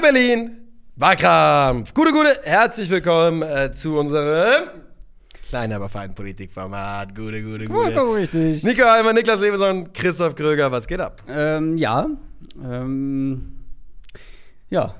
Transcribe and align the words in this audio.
Calcio 0.00 0.12
Berlin, 0.12 0.50
Wahlkampf. 0.96 1.92
Gute, 1.92 2.12
gute, 2.12 2.38
herzlich 2.44 2.88
willkommen 2.88 3.42
äh, 3.42 3.70
zu 3.72 3.98
unserem 3.98 4.68
kleinen, 5.48 5.72
aber 5.74 5.88
feinen 5.88 6.14
Politikformat. 6.14 7.14
Gute, 7.14 7.42
gute, 7.42 7.66
gute. 7.66 7.70
Vollkommen 7.70 8.12
richtig. 8.14 8.62
Nico 8.64 8.84
Heimer, 8.84 9.12
Niklas 9.12 9.42
Ebeson, 9.42 9.92
Christoph 9.92 10.34
Kröger, 10.34 10.70
was 10.72 10.86
geht 10.86 11.00
ab? 11.00 11.16
Ähm, 11.28 11.76
ja. 11.76 12.06
Ähm, 12.64 13.56
ja. 14.70 14.94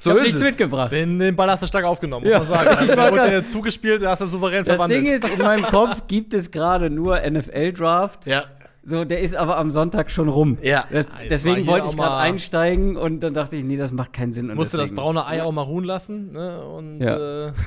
So 0.00 0.10
ich 0.10 0.16
hab 0.16 0.16
ist 0.16 0.22
nichts 0.24 0.40
es. 0.42 0.48
mitgebracht. 0.48 0.92
Den, 0.92 1.18
den 1.18 1.36
Ball 1.36 1.50
hast 1.50 1.62
du 1.62 1.66
stark 1.66 1.84
aufgenommen, 1.84 2.24
muss 2.24 2.32
Ja. 2.32 2.38
man 2.38 2.48
sagen. 2.48 2.84
Ich 2.90 2.96
war 2.96 3.12
wurde 3.12 3.30
dir 3.30 3.46
zugespielt, 3.46 4.02
der 4.02 4.10
hast 4.10 4.22
du 4.22 4.26
souverän 4.26 4.64
Das 4.64 4.74
verwandelt. 4.76 5.06
Ding 5.06 5.14
ist, 5.14 5.28
in 5.28 5.38
meinem 5.38 5.64
Kopf 5.64 6.06
gibt 6.08 6.34
es 6.34 6.50
gerade 6.50 6.90
nur 6.90 7.20
NFL-Draft. 7.20 8.26
Ja. 8.26 8.44
So, 8.82 9.04
der 9.04 9.20
ist 9.20 9.36
aber 9.36 9.58
am 9.58 9.70
Sonntag 9.70 10.10
schon 10.10 10.28
rum. 10.28 10.56
Ja. 10.62 10.86
Das, 10.90 11.06
deswegen 11.28 11.66
wollte 11.66 11.88
ich 11.88 11.96
gerade 11.96 12.10
mal- 12.12 12.20
einsteigen 12.22 12.96
und 12.96 13.20
dann 13.20 13.34
dachte 13.34 13.56
ich, 13.56 13.64
nee, 13.64 13.76
das 13.76 13.92
macht 13.92 14.14
keinen 14.14 14.32
Sinn. 14.32 14.46
Musste 14.54 14.78
das 14.78 14.94
braune 14.94 15.26
Ei 15.26 15.42
auch 15.42 15.52
mal 15.52 15.62
ruhen 15.62 15.84
lassen. 15.84 16.32
Ne? 16.32 16.62
Und 16.64 17.00
Ja. 17.00 17.48
äh, 17.48 17.52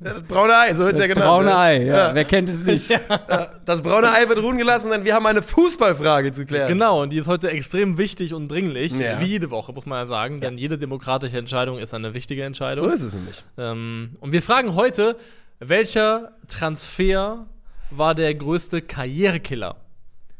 Das 0.00 0.22
braune 0.22 0.56
Ei, 0.56 0.74
so 0.74 0.84
wird 0.84 0.94
es 0.94 1.00
ja 1.00 1.06
genannt. 1.06 1.26
braune 1.26 1.44
ne? 1.46 1.56
Ei, 1.58 1.84
ja. 1.84 1.96
Ja. 2.08 2.14
Wer 2.14 2.24
kennt 2.24 2.48
es 2.48 2.64
nicht? 2.64 2.88
Ja, 3.28 3.50
Das 3.64 3.82
braune 3.82 4.10
Ei 4.10 4.28
wird 4.28 4.42
ruhen 4.42 4.56
gelassen, 4.56 4.90
denn 4.90 5.04
wir 5.04 5.14
haben 5.14 5.26
eine 5.26 5.42
Fußballfrage 5.42 6.32
zu 6.32 6.44
klären. 6.46 6.68
genau, 6.68 7.02
und 7.02 7.10
die 7.10 7.18
ist 7.18 7.28
heute 7.28 7.50
extrem 7.50 7.98
wichtig 7.98 8.32
und 8.34 8.48
dringlich. 8.48 8.92
Ja. 8.98 9.20
Wie 9.20 9.26
jede 9.26 9.50
Woche, 9.50 9.72
muss 9.72 9.84
man 9.86 9.98
ja 10.00 10.06
sagen. 10.06 10.40
Denn 10.40 10.56
jede 10.58 10.78
demokratische 10.78 11.36
Entscheidung 11.38 11.78
ist 11.78 11.92
eine 11.94 12.14
wichtige 12.14 12.42
Entscheidung. 12.44 12.86
So 12.86 12.90
ist 12.90 13.02
es 13.02 13.14
nämlich. 13.14 13.44
Ähm, 13.58 14.16
und 14.20 14.32
wir 14.32 14.42
fragen 14.42 14.74
heute, 14.74 15.16
welcher 15.60 16.32
Transfer 16.48 17.46
war 17.90 18.14
der 18.14 18.34
größte 18.34 18.80
Karrierekiller? 18.82 19.76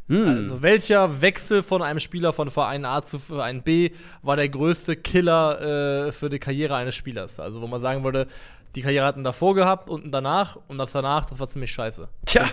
Hm. 0.09 0.29
Also 0.29 0.63
welcher 0.63 1.21
Wechsel 1.23 1.63
von 1.63 1.81
einem 1.83 2.01
Spieler 2.01 2.33
von 2.33 2.51
Verein 2.51 2.85
A 2.85 3.03
zu 3.05 3.19
Verein 3.19 3.63
B 3.63 3.91
war 4.23 4.37
der 4.37 4.49
größte 4.49 4.97
Killer 4.97 6.07
äh, 6.09 6.13
für 6.13 6.29
die 6.29 6.39
Karriere 6.39 6.75
eines 6.75 6.95
Spielers? 6.95 7.39
Also 7.41 7.63
wo 7.63 7.67
man 7.67 7.81
sagen 7.81 8.03
würde, 8.05 8.27
die 8.75 8.83
Karriere 8.83 9.05
hatten 9.07 9.23
davor 9.25 9.55
gehabt 9.55 9.89
und 9.91 10.11
danach 10.13 10.59
und 10.69 10.79
das 10.79 10.93
danach, 10.93 11.27
das 11.27 11.39
war 11.39 11.49
ziemlich 11.49 11.71
scheiße. 11.73 12.09
Tja, 12.27 12.47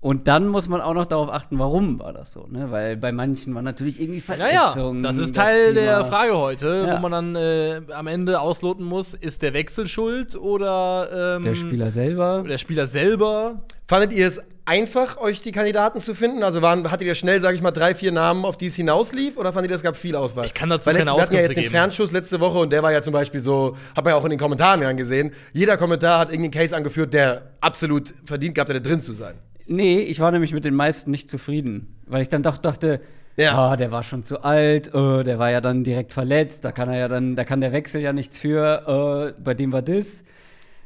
Und 0.00 0.26
dann 0.28 0.48
muss 0.48 0.68
man 0.68 0.80
auch 0.80 0.94
noch 0.94 1.04
darauf 1.06 1.30
achten, 1.30 1.58
warum 1.58 1.98
war 1.98 2.12
das 2.14 2.32
so, 2.32 2.46
ne? 2.48 2.70
Weil 2.70 2.96
bei 2.96 3.12
manchen 3.12 3.54
war 3.54 3.60
natürlich 3.60 4.00
irgendwie 4.00 4.22
Ja, 4.26 4.34
ja, 4.48 4.70
Verletzungen. 4.70 5.02
das 5.02 5.18
ist 5.18 5.34
Teil 5.36 5.74
der 5.74 5.98
Thema. 5.98 6.04
Frage 6.08 6.38
heute, 6.38 6.84
Ja. 6.88 6.96
wo 6.96 7.00
man 7.08 7.12
dann 7.12 7.36
äh, 7.36 7.82
am 7.92 8.06
Ende 8.06 8.40
ausloten 8.40 8.86
muss, 8.86 9.12
ist 9.12 9.42
der 9.42 9.52
Wechsel 9.52 9.86
schuld 9.86 10.34
oder 10.36 11.36
ähm, 11.36 11.42
Der 11.42 11.54
Spieler 11.54 11.90
selber. 11.90 12.42
der 12.48 12.56
Spieler 12.58 12.86
selber? 12.86 13.60
fandet 13.88 14.12
ihr 14.12 14.26
es 14.28 14.40
einfach, 14.64 15.16
euch 15.18 15.42
die 15.42 15.52
Kandidaten 15.52 16.02
zu 16.02 16.14
finden? 16.14 16.42
Also 16.42 16.62
waren, 16.62 16.90
hattet 16.90 17.06
ihr 17.06 17.14
schnell, 17.14 17.40
sage 17.40 17.56
ich 17.56 17.62
mal, 17.62 17.70
drei, 17.70 17.94
vier 17.94 18.12
Namen, 18.12 18.44
auf 18.44 18.56
die 18.56 18.66
es 18.66 18.76
hinauslief? 18.76 19.36
Oder 19.36 19.52
fandet 19.52 19.70
ihr, 19.70 19.74
es 19.76 19.82
gab 19.82 19.96
viel 19.96 20.14
Auswahl? 20.16 20.44
Ich 20.44 20.54
kann 20.54 20.68
dazu 20.70 20.86
Weil 20.86 20.94
keine 20.94 21.04
letzte, 21.10 21.16
Wir 21.16 21.22
hatten 21.22 21.34
ja 21.34 21.40
jetzt 21.40 21.50
Auskünfte 21.50 21.54
den 21.60 21.62
geben. 21.64 21.72
Fernschuss 21.74 22.12
letzte 22.12 22.40
Woche 22.40 22.58
und 22.58 22.70
der 22.70 22.82
war 22.82 22.92
ja 22.92 23.02
zum 23.02 23.12
Beispiel 23.12 23.40
so, 23.40 23.76
hat 23.96 24.04
man 24.04 24.12
ja 24.12 24.18
auch 24.18 24.24
in 24.24 24.30
den 24.30 24.38
Kommentaren 24.38 24.82
ja 24.82 24.92
gesehen, 24.92 25.32
jeder 25.52 25.76
Kommentar 25.76 26.18
hat 26.20 26.30
irgendeinen 26.30 26.52
Case 26.62 26.76
angeführt, 26.76 27.12
der 27.14 27.42
absolut 27.60 28.14
verdient 28.24 28.54
gehabt 28.54 28.70
hätte, 28.70 28.80
drin 28.80 29.00
zu 29.00 29.12
sein. 29.12 29.34
Nee, 29.66 30.00
ich 30.00 30.20
war 30.20 30.30
nämlich 30.32 30.52
mit 30.52 30.64
den 30.64 30.74
meisten 30.74 31.10
nicht 31.10 31.30
zufrieden, 31.30 31.96
weil 32.06 32.22
ich 32.22 32.28
dann 32.28 32.42
doch 32.42 32.58
dachte, 32.58 33.00
Ja. 33.36 33.52
ah, 33.56 33.76
der 33.76 33.92
war 33.92 34.02
schon 34.02 34.24
zu 34.24 34.42
alt, 34.42 34.92
äh, 34.92 35.22
der 35.22 35.38
war 35.38 35.50
ja 35.50 35.60
dann 35.60 35.84
direkt 35.84 36.12
verletzt, 36.12 36.64
da 36.64 36.72
kann 36.72 36.88
er 36.88 36.98
ja 36.98 37.08
dann, 37.08 37.36
da 37.36 37.44
kann 37.44 37.60
der 37.60 37.72
Wechsel 37.72 38.00
ja 38.00 38.12
nichts 38.12 38.36
für, 38.36 39.32
äh, 39.36 39.40
bei 39.42 39.54
dem 39.54 39.72
war 39.72 39.82
das. 39.82 40.24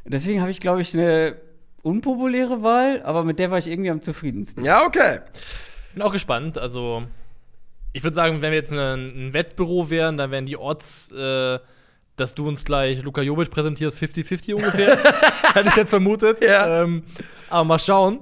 Deswegen 0.06 0.42
habe 0.42 0.50
ich, 0.50 0.60
glaube 0.60 0.82
ich, 0.82 0.92
eine 0.92 1.36
unpopuläre 1.84 2.62
Wahl, 2.62 3.02
aber 3.04 3.24
mit 3.24 3.38
der 3.38 3.50
war 3.50 3.58
ich 3.58 3.66
irgendwie 3.66 3.90
am 3.90 4.02
zufriedensten. 4.02 4.64
Ja, 4.64 4.84
okay. 4.84 5.20
Bin 5.92 6.02
auch 6.02 6.12
gespannt. 6.12 6.58
Also, 6.58 7.04
ich 7.92 8.02
würde 8.02 8.14
sagen, 8.14 8.42
wenn 8.42 8.50
wir 8.50 8.58
jetzt 8.58 8.72
ein, 8.72 8.78
ein 9.28 9.34
Wettbüro 9.34 9.90
wären, 9.90 10.16
dann 10.16 10.30
wären 10.30 10.46
die 10.46 10.56
Odds, 10.56 11.12
äh, 11.12 11.58
dass 12.16 12.34
du 12.34 12.48
uns 12.48 12.64
gleich 12.64 13.02
Luka 13.02 13.22
Jovic 13.22 13.50
präsentierst, 13.50 14.02
50-50 14.02 14.54
ungefähr. 14.54 14.98
Hätte 15.54 15.68
ich 15.68 15.76
jetzt 15.76 15.90
vermutet. 15.90 16.42
Ja. 16.42 16.82
Ähm, 16.82 17.04
aber 17.50 17.64
mal 17.64 17.78
schauen. 17.78 18.20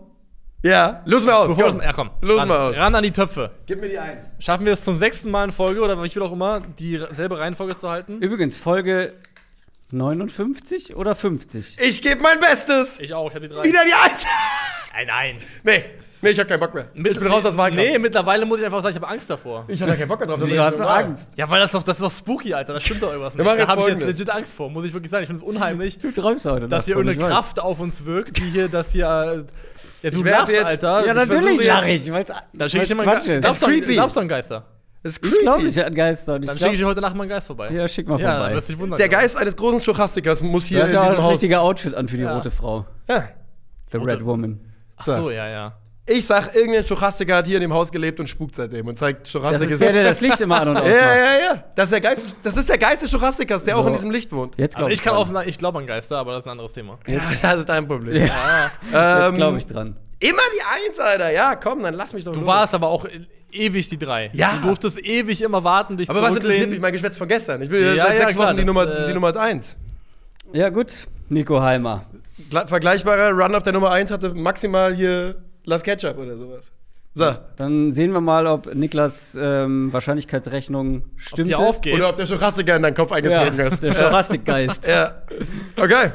Ja, 0.65 1.03
los 1.07 1.25
mal 1.25 1.33
aus. 1.33 1.57
Bevor 1.57 1.73
Komm. 1.73 1.83
ja, 1.83 1.93
komm. 1.93 2.11
Los 2.21 2.39
ran, 2.39 2.49
mal 2.49 2.59
aus. 2.59 2.79
Ran 2.79 2.95
an 2.95 3.03
die 3.03 3.11
Töpfe. 3.11 3.51
Gib 3.67 3.81
mir 3.81 3.89
die 3.89 3.99
Eins. 3.99 4.33
Schaffen 4.39 4.65
wir 4.65 4.75
es 4.75 4.85
zum 4.85 4.97
sechsten 4.97 5.31
Mal 5.31 5.45
in 5.45 5.51
Folge 5.51 5.81
oder 5.81 6.01
ich 6.05 6.15
will 6.15 6.23
auch 6.23 6.33
immer, 6.33 6.61
dieselbe 6.79 7.39
Reihenfolge 7.39 7.77
zu 7.77 7.91
halten? 7.91 8.21
Übrigens, 8.21 8.59
Folge 8.59 9.15
59 9.93 10.97
oder 10.97 11.15
50? 11.15 11.77
Ich 11.81 12.03
gebe 12.03 12.21
mein 12.23 12.41
Bestes. 12.41 12.99
Ich 12.99 13.13
auch, 13.15 13.29
ich 13.29 13.35
habe 13.35 13.47
die 13.47 13.55
drei. 13.55 13.63
Wieder 13.63 13.85
die 13.85 13.93
Eins. 13.95 14.25
Nein, 14.95 15.07
nein. 15.07 15.37
nee, 15.65 15.85
nee, 16.23 16.31
ich 16.31 16.39
hab 16.41 16.49
keinen 16.49 16.61
Bock 16.61 16.75
mehr. 16.75 16.87
ich 16.95 17.19
bin 17.19 17.27
raus 17.29 17.45
aus 17.45 17.57
Wahlkampf. 17.57 17.83
Nee, 17.83 17.99
mittlerweile 17.99 18.45
muss 18.47 18.59
ich 18.59 18.65
einfach 18.65 18.83
sagen, 18.83 18.97
ich 18.97 19.03
habe 19.03 19.13
Angst 19.13 19.29
davor. 19.29 19.65
Ich 19.69 19.81
hab 19.83 19.89
da 19.89 19.97
keinen 19.97 20.09
Bock 20.09 20.19
mehr 20.21 20.29
drauf. 20.29 20.39
Das 20.41 20.49
Du 20.49 20.55
ist 20.55 20.61
hast 20.61 20.79
normal. 20.79 21.05
Angst. 21.05 21.33
Ja, 21.39 21.49
weil 21.51 21.61
das 21.61 21.71
doch, 21.73 21.83
das 21.83 21.97
ist 21.99 22.03
doch 22.03 22.11
spooky, 22.13 22.55
Alter. 22.55 22.73
Das 22.75 22.83
stimmt 22.83 23.03
doch 23.03 23.11
irgendwas 23.11 23.35
Wir 23.37 23.45
nicht. 23.45 23.47
machen 23.47 23.57
Da 23.59 23.63
jetzt 23.63 23.71
habe 23.71 23.81
ich 23.83 23.87
jetzt 23.89 24.07
legit 24.19 24.31
Angst 24.31 24.55
vor, 24.55 24.71
muss 24.71 24.85
ich 24.85 24.93
wirklich 24.95 25.11
sagen. 25.11 25.23
Ich 25.25 25.29
finde 25.29 25.43
es 25.43 25.47
unheimlich. 25.49 25.99
Du 25.99 26.11
träumst 26.11 26.45
heute. 26.47 26.69
dass 26.69 26.87
hier 26.87 26.97
irgendeine. 26.97 27.29
Kraft 27.29 27.61
auf 27.61 27.81
uns 27.81 28.05
wirkt, 28.05 28.39
die 28.39 28.45
hier, 28.45 28.69
dass 28.69 28.93
hier. 28.93 29.07
äh, 29.07 30.07
Ja, 30.07 30.11
du 30.11 30.23
lachst, 30.25 30.51
jetzt- 30.53 30.65
Alter. 30.65 31.05
Ja, 31.07 31.13
Ich 31.13 31.29
natürlich 31.29 31.61
jetzt- 31.61 32.07
ich, 32.07 32.13
weil 32.13 32.25
Dann 32.55 32.69
schicke 32.69 32.83
ich 32.85 32.89
dir 32.89 32.95
mal 32.97 33.05
Quatsch 33.05 33.29
einen 33.29 33.39
ist. 33.39 33.45
Geist. 33.45 33.61
Glaubst 33.61 33.63
du 33.63 33.67
an- 33.67 33.73
creepy. 33.73 33.93
Glaubst 33.95 34.17
du 34.17 34.21
an 34.21 34.29
Geister? 34.29 34.65
Das 35.03 35.13
ist 35.15 35.19
Ich 35.25 35.31
creepy. 35.31 35.43
glaube 35.45 35.65
nicht 35.65 35.85
an 35.85 35.95
Geister. 35.95 36.39
Ich 36.41 36.47
Dann 36.47 36.59
schicke 36.59 36.73
ich 36.73 36.79
dir 36.79 36.87
heute 36.87 37.01
Nacht 37.01 37.17
mal 37.17 37.23
einen 37.23 37.31
Geist 37.31 37.47
vorbei. 37.49 37.71
ja, 37.73 37.89
schick 37.89 38.07
mal 38.07 38.21
Ja, 38.21 38.37
vorbei. 38.39 38.55
wirst 38.55 38.69
du 38.69 38.73
dich 38.75 38.81
wundern. 38.81 38.97
Der 38.99 39.07
ich. 39.07 39.13
Geist 39.13 39.37
eines 39.37 39.57
großen 39.57 39.83
Stochastikers 39.83 40.43
muss 40.43 40.69
du 40.69 40.75
hier 40.77 40.83
hast 40.85 40.91
in 40.91 40.95
ja 40.95 41.01
auch 41.01 41.05
diesem 41.07 41.17
das 41.17 41.25
Haus. 41.25 41.33
richtige 41.33 41.61
Outfit 41.61 41.95
an 41.95 42.07
für 42.09 42.17
die 42.17 42.23
Ja. 42.23 42.35
rote 42.37 42.51
Frau. 42.53 42.87
Ja. 43.09 43.25
The 43.91 43.97
Rote- 43.99 44.13
Red 44.13 44.25
Woman. 44.25 44.61
Ach 44.97 45.07
so, 45.07 45.31
ja, 45.31 45.49
ja. 45.49 45.73
Ich 46.05 46.27
sag, 46.27 46.57
irgendein 46.57 46.83
Stochastiker 46.83 47.37
hat 47.37 47.47
hier 47.47 47.57
in 47.57 47.61
dem 47.61 47.73
Haus 47.73 47.93
gelebt 47.93 48.19
und 48.19 48.27
spukt 48.29 48.57
seitdem 48.57 48.89
und 48.89 48.99
zeigt 48.99 49.23
Das 49.23 49.31
Stochastik 49.31 49.71
ist 49.71 49.81
der, 49.81 49.93
der 49.93 50.03
das 50.05 50.21
Licht 50.21 50.41
immer 50.41 50.61
an 50.61 50.69
und 50.71 50.75
Ja, 50.77 50.83
ausmacht. 50.83 50.97
ja, 51.01 51.15
ja, 51.17 51.39
ja. 51.55 51.65
Das 51.77 51.85
ist 51.85 51.93
der 51.93 52.01
Geist, 52.01 52.37
das 52.43 52.57
ist 52.57 52.69
der 52.69 52.79
Geist 52.79 53.03
des 53.03 53.11
Stochastikers, 53.11 53.63
der 53.63 53.75
So. 53.77 53.81
auch 53.83 53.87
in 53.87 53.93
diesem 53.93 54.11
Licht 54.11 54.33
wohnt. 54.33 54.55
Jetzt 54.59 54.75
Aber 54.75 54.81
glaube 54.87 54.93
ich 54.95 55.03
kann 55.03 55.15
dran. 55.15 55.23
auch 55.23 55.29
sagen, 55.29 55.49
ich 55.49 55.59
glaube 55.59 55.79
an 55.79 55.87
Geister, 55.87 56.19
aber 56.19 56.33
das 56.33 56.41
ist 56.41 56.47
ein 56.49 56.51
anderes 56.53 56.73
Thema. 56.73 56.99
Ja, 57.07 57.21
das 57.41 57.59
ist 57.61 57.69
dein 57.69 57.87
Problem. 57.87 58.17
Ja. 58.17 58.23
Jetzt 58.25 59.31
Ähm, 59.31 59.35
glaube 59.37 59.59
ich 59.59 59.67
dran. 59.67 59.97
Immer 60.19 60.43
die 60.57 60.87
Eins, 60.89 60.99
Alter. 60.99 61.31
Ja, 61.31 61.55
komm, 61.55 61.83
dann 61.85 61.95
lass 61.95 62.13
mich 62.15 62.25
doch 62.25 62.33
Du 62.33 62.41
los. 62.41 62.49
warst 62.49 62.75
aber 62.75 62.89
auch 62.89 63.07
ewig 63.53 63.89
die 63.89 63.99
drei. 63.99 64.31
Ja. 64.33 64.57
Du 64.61 64.67
durftest 64.69 64.99
ewig 65.05 65.41
immer 65.41 65.63
warten, 65.63 65.97
dich 65.97 66.11
Aber 66.11 66.19
was 66.21 66.31
interessiert 66.31 66.43
zurücklehnen. 66.45 66.71
mich 66.71 66.81
mein 66.81 66.93
Geschwätz 66.93 67.17
von 67.17 67.29
gestern? 67.29 67.63
Ich 67.63 67.71
will 67.71 67.95
Ja, 67.97 68.07
seit 68.07 68.15
ja, 68.15 68.21
sechs 68.25 68.35
klar, 68.35 68.49
Wochen 68.49 68.57
die 68.57 68.63
das, 68.65 68.67
Nummer, 68.75 68.83
äh, 68.93 69.07
die 69.07 69.15
Nummer 69.15 69.37
eins. 69.37 69.77
Ja, 70.53 70.69
gut. 70.69 71.07
Nico. 71.29 71.59
Gla- 71.59 72.67
Vergleichbarer 72.67 73.31
Run 73.31 73.55
auf 73.55 73.63
der 73.63 73.73
Nummer 73.73 73.91
eins 73.93 74.11
hatte 74.11 74.35
maximal 74.35 74.93
hier 74.95 75.37
Las 75.65 75.83
Ketchup 75.83 76.19
oder 76.19 76.37
sowas. 76.37 76.73
So. 77.15 77.35
Dann 77.57 77.93
sehen 77.93 78.13
wir 78.13 78.21
mal, 78.23 78.47
ob 78.47 78.75
Niklas 78.75 79.37
ähm, 79.41 79.93
Wahrscheinlichkeitsrechnung 79.93 81.05
stimmt. 81.17 81.55
Oder 81.55 82.09
ob 82.09 82.17
der 82.17 82.25
Stochastiker 82.27 82.77
in 82.77 82.83
deinen 82.83 82.95
Kopf 82.95 83.11
Ja, 83.11 83.17
eingezogen 83.17 83.59
ist. 83.67 83.83
der 83.83 83.93
Jurassic-Geist. 83.93 84.87
Ja. 84.89 85.23
Okay. 85.77 86.11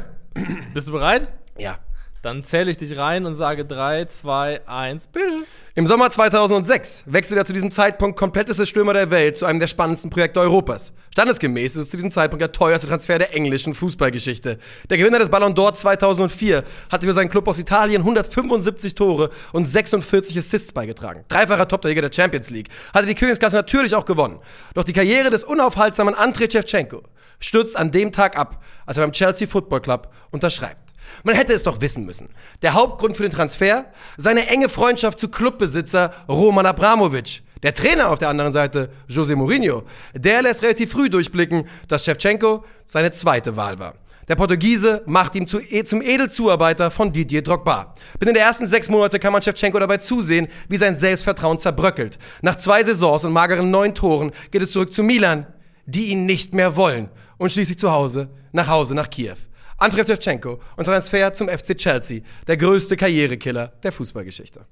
Bist 0.73 0.87
du 0.87 0.93
bereit? 0.93 1.27
Ja. 1.57 1.77
Dann 2.27 2.43
zähle 2.43 2.69
ich 2.69 2.75
dich 2.75 2.97
rein 2.97 3.25
und 3.25 3.35
sage 3.35 3.63
3, 3.63 4.03
2, 4.03 4.67
1, 4.67 5.07
bitte. 5.07 5.45
Im 5.75 5.87
Sommer 5.87 6.11
2006 6.11 7.05
wechselt 7.05 7.37
er 7.37 7.45
zu 7.45 7.53
diesem 7.53 7.71
Zeitpunkt 7.71 8.19
kompletteste 8.19 8.67
Stürmer 8.67 8.91
der 8.91 9.11
Welt 9.11 9.37
zu 9.37 9.45
einem 9.45 9.61
der 9.61 9.67
spannendsten 9.67 10.09
Projekte 10.09 10.41
Europas. 10.41 10.91
Standesgemäß 11.13 11.77
ist 11.77 11.83
es 11.83 11.89
zu 11.89 11.95
diesem 11.95 12.11
Zeitpunkt 12.11 12.41
der 12.41 12.51
teuerste 12.51 12.85
Transfer 12.85 13.17
der 13.17 13.33
englischen 13.33 13.73
Fußballgeschichte. 13.73 14.59
Der 14.89 14.97
Gewinner 14.97 15.19
des 15.19 15.29
Ballon 15.29 15.53
d'Or 15.53 15.73
2004 15.73 16.65
hatte 16.91 17.05
für 17.05 17.13
seinen 17.13 17.29
Club 17.29 17.47
aus 17.47 17.59
Italien 17.59 18.01
175 18.01 18.93
Tore 18.93 19.29
und 19.53 19.65
46 19.65 20.37
Assists 20.37 20.73
beigetragen. 20.73 21.23
Dreifacher 21.29 21.69
Top-Torjäger 21.69 22.01
der 22.01 22.11
Champions 22.11 22.49
League. 22.49 22.67
Hatte 22.93 23.07
die 23.07 23.15
Königsklasse 23.15 23.55
natürlich 23.55 23.95
auch 23.95 24.03
gewonnen. 24.03 24.41
Doch 24.73 24.83
die 24.83 24.91
Karriere 24.91 25.29
des 25.29 25.45
unaufhaltsamen 25.45 26.13
Andrei 26.13 26.49
Shevchenko 26.49 27.03
stürzt 27.39 27.77
an 27.77 27.91
dem 27.91 28.11
Tag 28.11 28.37
ab, 28.37 28.61
als 28.85 28.97
er 28.97 29.05
beim 29.05 29.13
Chelsea 29.13 29.47
Football 29.47 29.79
Club 29.79 30.11
unterschreibt. 30.31 30.86
Man 31.23 31.35
hätte 31.35 31.53
es 31.53 31.63
doch 31.63 31.81
wissen 31.81 32.05
müssen. 32.05 32.29
Der 32.61 32.73
Hauptgrund 32.73 33.15
für 33.15 33.23
den 33.23 33.31
Transfer? 33.31 33.85
Seine 34.17 34.47
enge 34.47 34.69
Freundschaft 34.69 35.19
zu 35.19 35.29
Clubbesitzer 35.29 36.13
Roman 36.27 36.65
Abramovic. 36.65 37.43
Der 37.63 37.73
Trainer 37.73 38.09
auf 38.09 38.19
der 38.19 38.29
anderen 38.29 38.53
Seite, 38.53 38.89
José 39.09 39.35
Mourinho, 39.35 39.83
der 40.13 40.41
lässt 40.43 40.61
relativ 40.61 40.91
früh 40.91 41.09
durchblicken, 41.09 41.67
dass 41.87 42.05
Shevchenko 42.05 42.63
seine 42.85 43.11
zweite 43.11 43.57
Wahl 43.57 43.79
war. 43.79 43.95
Der 44.27 44.35
Portugiese 44.35 45.03
macht 45.05 45.35
ihn 45.35 45.47
zu, 45.47 45.59
eh, 45.59 45.85
zum 45.85 46.01
Edelzuarbeiter 46.01 46.91
von 46.91 47.13
Didier 47.13 47.41
Drogba. 47.41 47.95
Binnen 48.19 48.33
der 48.33 48.43
ersten 48.43 48.67
sechs 48.67 48.89
Monate 48.89 49.19
kann 49.19 49.31
man 49.31 49.41
Shevchenko 49.41 49.79
dabei 49.79 49.97
zusehen, 49.97 50.49
wie 50.67 50.77
sein 50.77 50.95
Selbstvertrauen 50.95 51.59
zerbröckelt. 51.59 52.19
Nach 52.41 52.57
zwei 52.57 52.83
Saisons 52.83 53.23
und 53.23 53.31
mageren 53.31 53.71
neun 53.71 53.95
Toren 53.95 54.31
geht 54.51 54.61
es 54.61 54.71
zurück 54.71 54.91
zu 54.91 55.01
Milan, 55.01 55.47
die 55.85 56.07
ihn 56.07 56.25
nicht 56.25 56.53
mehr 56.53 56.75
wollen. 56.75 57.09
Und 57.37 57.51
schließlich 57.51 57.79
zu 57.79 57.91
Hause, 57.91 58.29
nach 58.51 58.67
Hause 58.67 58.95
nach 58.95 59.09
Kiew. 59.09 59.37
Andrei 59.77 60.05
Shevchenko 60.05 60.59
und 60.75 60.85
sein 60.85 60.93
Transfer 60.93 61.33
zum 61.33 61.49
FC 61.49 61.77
Chelsea, 61.77 62.21
der 62.47 62.57
größte 62.57 62.97
Karrierekiller 62.97 63.73
der 63.83 63.91
Fußballgeschichte. 63.91 64.65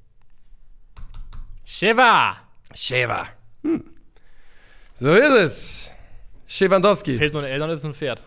Sheva! 1.64 2.38
Sheva. 2.74 3.28
So 4.96 5.14
ist 5.14 5.30
es. 5.30 5.92
Shevandowski. 6.48 7.18
Fehlt 7.18 7.34
nur 7.34 7.44
ein 7.44 7.50
Eltern, 7.50 7.70
das 7.70 7.80
ist 7.80 7.86
ein 7.86 7.94
Pferd. 7.94 8.24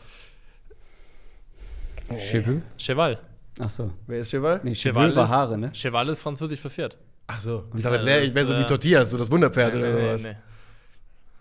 Cheval? 2.16 2.62
Cheval. 2.78 3.18
Ach 3.58 3.70
so. 3.70 3.92
Wer 4.06 4.20
ist 4.20 4.30
Cheval? 4.30 4.60
Nee, 4.62 4.74
Cheval 4.74 5.14
war 5.14 5.24
ist- 5.24 5.30
Haare, 5.30 5.58
ne? 5.58 5.72
Cheval 5.72 6.08
ist 6.08 6.20
französisch 6.20 6.60
für 6.60 6.70
Pferd. 6.70 6.96
Ach 7.26 7.40
so. 7.40 7.64
Ich 7.76 7.82
dachte, 7.82 7.98
das 7.98 8.06
wär, 8.06 8.22
ich 8.22 8.34
wäre 8.34 8.46
so 8.46 8.54
wie 8.54 8.62
äh, 8.62 8.66
Tortillas, 8.66 9.10
so 9.10 9.18
das 9.18 9.30
Wunderpferd 9.30 9.74
oder 9.74 9.92
sowas. 9.92 10.36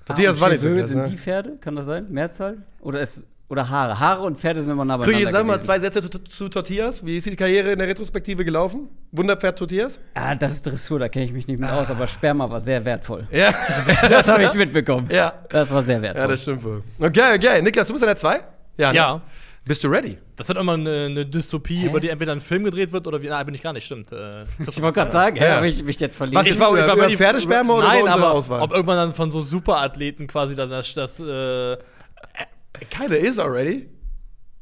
Tortillas 0.05 0.41
war 0.41 0.49
nicht 0.49 0.59
so 0.59 0.85
sind 0.85 1.03
ne? 1.03 1.09
die 1.09 1.17
Pferde? 1.17 1.57
Kann 1.57 1.75
das 1.75 1.85
sein? 1.85 2.07
Mehrzahl? 2.09 2.63
Oder, 2.81 3.01
ist, 3.01 3.25
oder 3.49 3.69
Haare? 3.69 3.99
Haare 3.99 4.21
und 4.23 4.37
Pferde 4.37 4.61
sind 4.61 4.71
immer 4.73 4.83
nah 4.85 4.97
beieinander 4.97 5.31
sag 5.31 5.45
mal 5.45 5.53
gewesen. 5.53 5.65
zwei 5.65 5.79
Sätze 5.79 6.09
zu, 6.09 6.19
zu 6.23 6.49
Tortillas. 6.49 7.05
Wie 7.05 7.15
ist 7.17 7.25
die 7.25 7.35
Karriere 7.35 7.71
in 7.71 7.79
der 7.79 7.87
Retrospektive 7.87 8.43
gelaufen? 8.43 8.89
Wunderpferd 9.11 9.57
Tortillas? 9.57 9.99
Ah, 10.15 10.35
das 10.35 10.53
ist 10.53 10.65
Dressur, 10.65 10.99
da 10.99 11.07
kenne 11.09 11.25
ich 11.25 11.31
mich 11.33 11.47
nicht 11.47 11.59
mehr 11.59 11.73
aus, 11.73 11.89
aber 11.89 12.07
Sperma 12.07 12.49
war 12.49 12.59
sehr 12.59 12.83
wertvoll. 12.83 13.27
Ja. 13.31 13.53
Das 14.09 14.27
habe 14.27 14.43
ich 14.43 14.53
mitbekommen. 14.53 15.07
Ja. 15.11 15.33
Das 15.49 15.71
war 15.71 15.81
sehr 15.83 16.01
wertvoll. 16.01 16.21
Ja, 16.23 16.27
das 16.27 16.41
stimmt 16.41 16.63
wohl. 16.63 16.83
Okay, 16.99 17.35
okay. 17.35 17.61
Niklas, 17.61 17.87
du 17.87 17.93
bist 17.93 18.03
an 18.03 18.07
der 18.09 18.15
2? 18.17 18.41
Ja. 18.77 18.89
ne? 18.91 18.95
Ja. 18.97 19.21
Bist 19.65 19.83
du 19.83 19.89
ready? 19.89 20.17
Das 20.37 20.47
wird 20.47 20.57
immer 20.57 20.73
eine, 20.75 21.07
eine 21.07 21.25
Dystopie, 21.25 21.85
über 21.87 21.99
die 21.99 22.07
entweder 22.07 22.31
ein 22.31 22.39
Film 22.39 22.63
gedreht 22.63 22.93
wird 22.93 23.05
oder 23.05 23.21
wie. 23.21 23.27
Nein, 23.27 23.45
bin 23.45 23.53
ich 23.53 23.61
gar 23.61 23.73
nicht, 23.73 23.85
stimmt. 23.85 24.13
Äh, 24.13 24.43
ich 24.65 24.81
wollte 24.81 24.93
gerade 24.99 25.11
sagen, 25.11 25.35
Ja. 25.35 25.55
habe 25.57 25.67
ich 25.67 25.83
mich 25.83 25.99
jetzt 25.99 26.15
verliebt. 26.15 26.37
Was 26.39 26.47
ich 26.47 26.57
war, 26.57 26.69
über- 26.69 26.79
ich 26.79 26.87
war 26.87 26.95
über 26.95 27.09
Pferdesperma 27.09 27.73
oder 27.73 27.87
Nein, 27.87 28.01
über 28.03 28.11
aber 28.11 28.31
Auswahl? 28.31 28.61
ob 28.61 28.71
irgendwann 28.71 28.95
dann 28.95 29.13
von 29.13 29.29
so 29.29 29.41
Superathleten 29.41 30.27
quasi 30.27 30.55
dann 30.55 30.69
das, 30.69 30.93
das 30.93 31.19
äh, 31.19 31.75
Keine 32.89 33.15
is 33.17 33.39
already. 33.39 33.89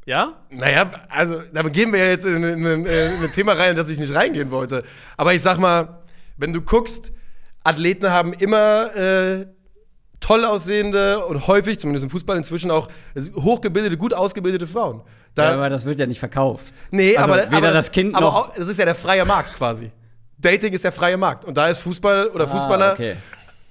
ja? 0.06 0.34
Naja, 0.50 0.90
also, 1.08 1.42
da 1.52 1.62
gehen 1.62 1.92
wir 1.92 2.00
ja 2.00 2.06
jetzt 2.10 2.26
in, 2.26 2.42
in, 2.42 2.64
in, 2.64 2.86
in 2.86 3.22
ein 3.24 3.32
Thema 3.34 3.52
rein, 3.54 3.70
in 3.72 3.76
das 3.76 3.88
ich 3.90 3.98
nicht 3.98 4.14
reingehen 4.14 4.50
wollte. 4.50 4.84
Aber 5.16 5.34
ich 5.34 5.42
sag 5.42 5.58
mal, 5.58 6.02
wenn 6.36 6.52
du 6.52 6.60
guckst, 6.62 7.12
Athleten 7.64 8.10
haben 8.10 8.32
immer 8.34 8.94
äh, 8.94 9.46
toll 10.20 10.44
aussehende 10.44 11.24
und 11.26 11.46
häufig, 11.46 11.78
zumindest 11.78 12.04
im 12.04 12.10
Fußball 12.10 12.36
inzwischen 12.36 12.70
auch, 12.70 12.88
hochgebildete, 13.34 13.96
gut 13.96 14.14
ausgebildete 14.14 14.66
Frauen. 14.66 15.02
Da, 15.34 15.44
ja, 15.50 15.54
aber 15.54 15.68
das 15.68 15.84
wird 15.84 15.98
ja 15.98 16.06
nicht 16.06 16.18
verkauft. 16.20 16.72
nee, 16.90 17.16
also 17.16 17.32
aber, 17.32 17.42
weder 17.46 17.56
aber 17.58 17.70
das 17.72 17.90
Kind 17.92 18.14
aber 18.14 18.24
noch. 18.26 18.34
auch, 18.48 18.54
das 18.54 18.68
ist 18.68 18.78
ja 18.78 18.84
der 18.86 18.94
freie 18.94 19.24
Markt 19.24 19.54
quasi. 19.56 19.90
Dating 20.38 20.72
ist 20.72 20.84
der 20.84 20.92
freie 20.92 21.16
Markt. 21.16 21.44
Und 21.44 21.56
da 21.56 21.68
ist 21.68 21.78
Fußball 21.78 22.28
oder 22.28 22.46
Fußballer, 22.48 22.90
Ah, 22.90 22.94
okay. 22.94 23.16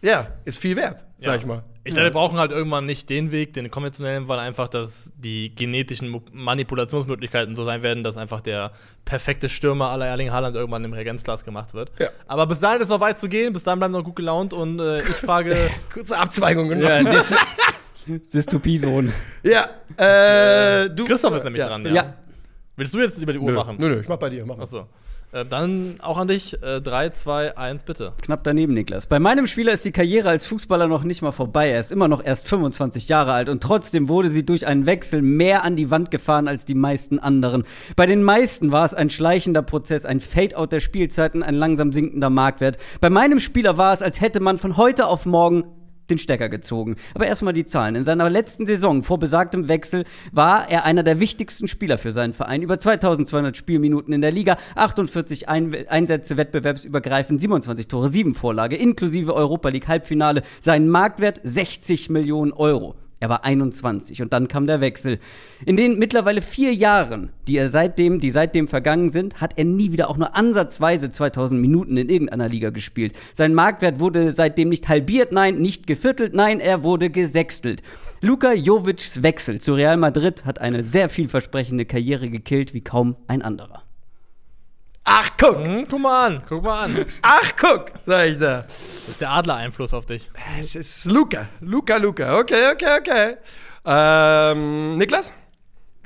ja, 0.02 0.28
ist 0.44 0.60
viel 0.60 0.76
wert, 0.76 1.04
sag 1.18 1.34
Ja. 1.34 1.40
ich 1.40 1.46
mal. 1.46 1.64
Ich 1.88 1.94
glaube, 1.94 2.08
wir 2.08 2.12
brauchen 2.14 2.40
halt 2.40 2.52
irgendwann 2.52 2.88
nicht 2.88 3.10
den 3.12 3.32
Weg, 3.32 3.54
den 3.54 3.70
konventionellen, 3.70 4.28
weil 4.28 4.40
einfach, 4.40 4.68
dass 4.68 5.14
die 5.18 5.54
genetischen 5.54 6.20
Manipulationsmöglichkeiten 6.34 7.54
so 7.56 7.64
sein 7.64 7.84
werden, 7.84 8.04
dass 8.04 8.18
einfach 8.18 8.42
der 8.42 8.72
perfekte 9.06 9.50
Stürmer 9.50 9.90
aller 9.92 10.08
Erling 10.08 10.32
Haaland 10.32 10.56
irgendwann 10.56 10.84
im 10.84 10.94
Reagenzglas 10.94 11.46
gemacht 11.46 11.76
wird. 11.76 11.92
Ja. 12.00 12.10
Aber 12.28 12.48
bis 12.48 12.60
dahin 12.60 12.82
ist 12.82 12.90
noch 12.90 13.00
weit 13.02 13.20
zu 13.20 13.30
gehen, 13.30 13.54
bis 13.54 13.64
dahin 13.64 13.78
bleiben 13.80 13.94
wir 13.94 14.00
noch 14.00 14.06
gut 14.06 14.16
gelaunt 14.16 14.52
und 14.52 14.80
äh, 14.80 14.98
ich 15.00 15.16
frage, 15.16 15.56
Kurze 15.94 16.18
Abzweigung 16.18 16.72
Ja, 16.82 16.98
genommen. 17.02 17.16
Dys 17.16 17.36
Dystopie-Sohn. 18.34 19.14
Ja, 19.44 19.70
äh, 19.98 20.90
du. 20.90 21.06
Christoph 21.06 21.36
ist 21.36 21.44
nämlich 21.44 21.60
ja. 21.62 21.68
dran, 21.68 21.86
Ja. 21.86 21.94
ja. 21.94 22.14
Willst 22.78 22.94
du 22.94 23.00
jetzt 23.00 23.18
über 23.20 23.32
die 23.32 23.40
Uhr 23.40 23.52
Nö, 23.52 23.56
machen? 23.58 23.78
nö, 23.80 23.88
nö, 23.90 24.02
ich 24.02 24.08
mach 24.08 24.18
bei 24.18 24.30
dir. 24.30 24.46
Mach 24.46 24.58
mal. 24.58 24.64
Achso. 24.64 24.88
Äh, 25.36 25.46
dann 25.46 25.96
auch 26.02 26.18
an 26.18 26.30
dich. 26.30 26.62
Äh, 26.64 26.80
3, 26.80 27.10
2, 27.10 27.58
1, 27.58 27.84
bitte. 27.84 28.14
Knapp 28.22 28.44
daneben, 28.46 28.74
Niklas. 28.74 29.06
Bei 29.06 29.20
meinem 29.20 29.48
Spieler 29.48 29.74
ist 29.74 29.84
die 29.84 29.92
Karriere 29.92 30.30
als 30.30 30.46
Fußballer 30.46 30.88
noch 30.88 31.04
nicht 31.04 31.22
mal 31.22 31.34
vorbei. 31.34 31.70
Er 31.70 31.80
ist 31.80 31.92
immer 31.92 32.08
noch 32.08 32.24
erst 32.24 32.48
25 32.48 33.10
Jahre 33.10 33.34
alt 33.34 33.50
und 33.50 33.62
trotzdem 33.62 34.08
wurde 34.08 34.30
sie 34.30 34.46
durch 34.46 34.66
einen 34.66 34.86
Wechsel 34.86 35.22
mehr 35.22 35.66
an 35.66 35.76
die 35.76 35.92
Wand 35.92 36.10
gefahren 36.10 36.48
als 36.48 36.64
die 36.64 36.74
meisten 36.74 37.20
anderen. 37.20 37.66
Bei 37.98 38.06
den 38.06 38.24
meisten 38.24 38.72
war 38.72 38.86
es 38.86 38.94
ein 38.94 39.10
schleichender 39.10 39.62
Prozess, 39.62 40.06
ein 40.06 40.22
Fade-out 40.22 40.72
der 40.72 40.80
Spielzeiten, 40.80 41.44
ein 41.44 41.56
langsam 41.56 41.92
sinkender 41.92 42.30
Marktwert. 42.30 42.78
Bei 43.02 43.10
meinem 43.10 43.42
Spieler 43.42 43.78
war 43.78 43.94
es, 43.94 44.02
als 44.02 44.22
hätte 44.22 44.40
man 44.40 44.58
von 44.58 44.78
heute 44.78 45.08
auf 45.08 45.26
morgen 45.26 45.66
den 46.10 46.18
Stecker 46.18 46.50
gezogen. 46.50 46.96
Aber 47.13 47.28
erstmal 47.28 47.54
die 47.54 47.66
Zahlen. 47.66 47.96
In 47.96 48.04
seiner 48.04 48.30
letzten 48.30 48.66
Saison 48.66 49.04
vor 49.04 49.19
besagtem 49.19 49.68
Wechsel 49.69 50.06
war 50.31 50.69
er 50.69 50.86
einer 50.86 51.04
der 51.04 51.19
wichtigsten 51.19 51.68
Spieler 51.68 51.98
für 51.98 52.12
seinen 52.12 52.34
Verein. 52.34 52.62
Über 52.62 52.80
2200 52.80 53.56
Spielminuten 53.56 54.13
in 54.13 54.22
der 54.22 54.31
Liga, 54.31 54.57
48 54.75 55.50
Ein 55.50 55.75
Einsätze 55.88 56.38
wettbewerbsübergreifend, 56.38 57.42
27 57.42 57.88
Tore, 57.88 58.10
7 58.10 58.34
Vorlage, 58.34 58.75
inklusive 58.75 59.34
Europa 59.34 59.69
League 59.69 59.88
Halbfinale. 59.88 60.44
Sein 60.60 60.90
Marktwert 60.90 61.42
60 61.44 62.10
Millionen 62.10 62.51
Euro. 62.51 62.96
Er 63.25 63.30
war 63.30 63.44
21 63.44 64.22
und 64.22 64.33
dann 64.33 64.48
kam 64.48 64.68
der 64.68 64.81
Wechsel. 64.81 65.18
In 65.66 65.77
den 65.77 65.98
mittlerweile 65.98 66.44
vier 66.44 66.75
Jahren, 66.75 67.31
die 67.48 67.57
er 67.57 67.69
seitdem, 67.69 68.19
die 68.19 68.30
seitdem 68.30 68.68
vergangen 68.68 69.10
sind, 69.10 69.42
hat 69.42 69.57
er 69.57 69.66
nie 69.66 69.92
wieder 69.92 70.12
auch 70.12 70.18
nur 70.18 70.36
ansatzweise 70.36 71.10
2000 71.10 71.60
Minuten 71.60 71.98
in 71.98 72.10
irgendeiner 72.10 72.48
Liga 72.48 72.69
gespielt. 72.69 73.16
Sein 73.33 73.56
Marktwert 73.56 74.00
wurde 74.00 74.31
seitdem 74.31 74.69
nicht 74.69 74.89
halbiert, 74.89 75.31
nein, 75.31 75.57
nicht 75.57 75.88
geviertelt, 75.88 76.36
nein, 76.36 76.60
er 76.60 76.83
wurde 76.83 77.10
gesextelt. 77.10 77.81
Luka 78.22 78.54
Jovic's 78.54 79.24
Wechsel 79.24 79.60
zu 79.60 79.74
Real 79.74 79.98
Madrid 79.98 80.45
hat 80.45 80.62
eine 80.62 80.83
sehr 80.83 81.10
vielversprechende 81.10 81.86
Karriere 81.86 82.30
gekillt 82.30 82.75
wie 82.75 82.81
kaum 82.81 83.16
ein 83.27 83.42
anderer. 83.42 83.81
Ach, 85.04 85.31
guck! 85.39 85.56
Hm, 85.56 85.88
guck 85.89 86.00
mal 86.00 86.27
an, 86.27 86.44
guck 86.48 86.63
mal 86.63 86.83
an. 86.83 87.06
Ach, 87.24 87.51
guck! 87.60 87.92
Sag 88.06 88.27
ich 88.27 88.38
da. 88.38 88.66
Das 89.06 89.12
ist 89.12 89.22
der 89.22 89.30
Adler-Einfluss 89.30 89.94
auf 89.94 90.07
dich. 90.07 90.31
Es 90.60 90.74
ist 90.74 91.06
Luca. 91.06 91.48
Luca, 91.60 91.98
Luca. 91.98 92.40
Okay, 92.40 92.72
okay, 92.74 92.98
okay. 93.00 93.38
Ähm, 93.86 94.98
Niklas? 94.98 95.31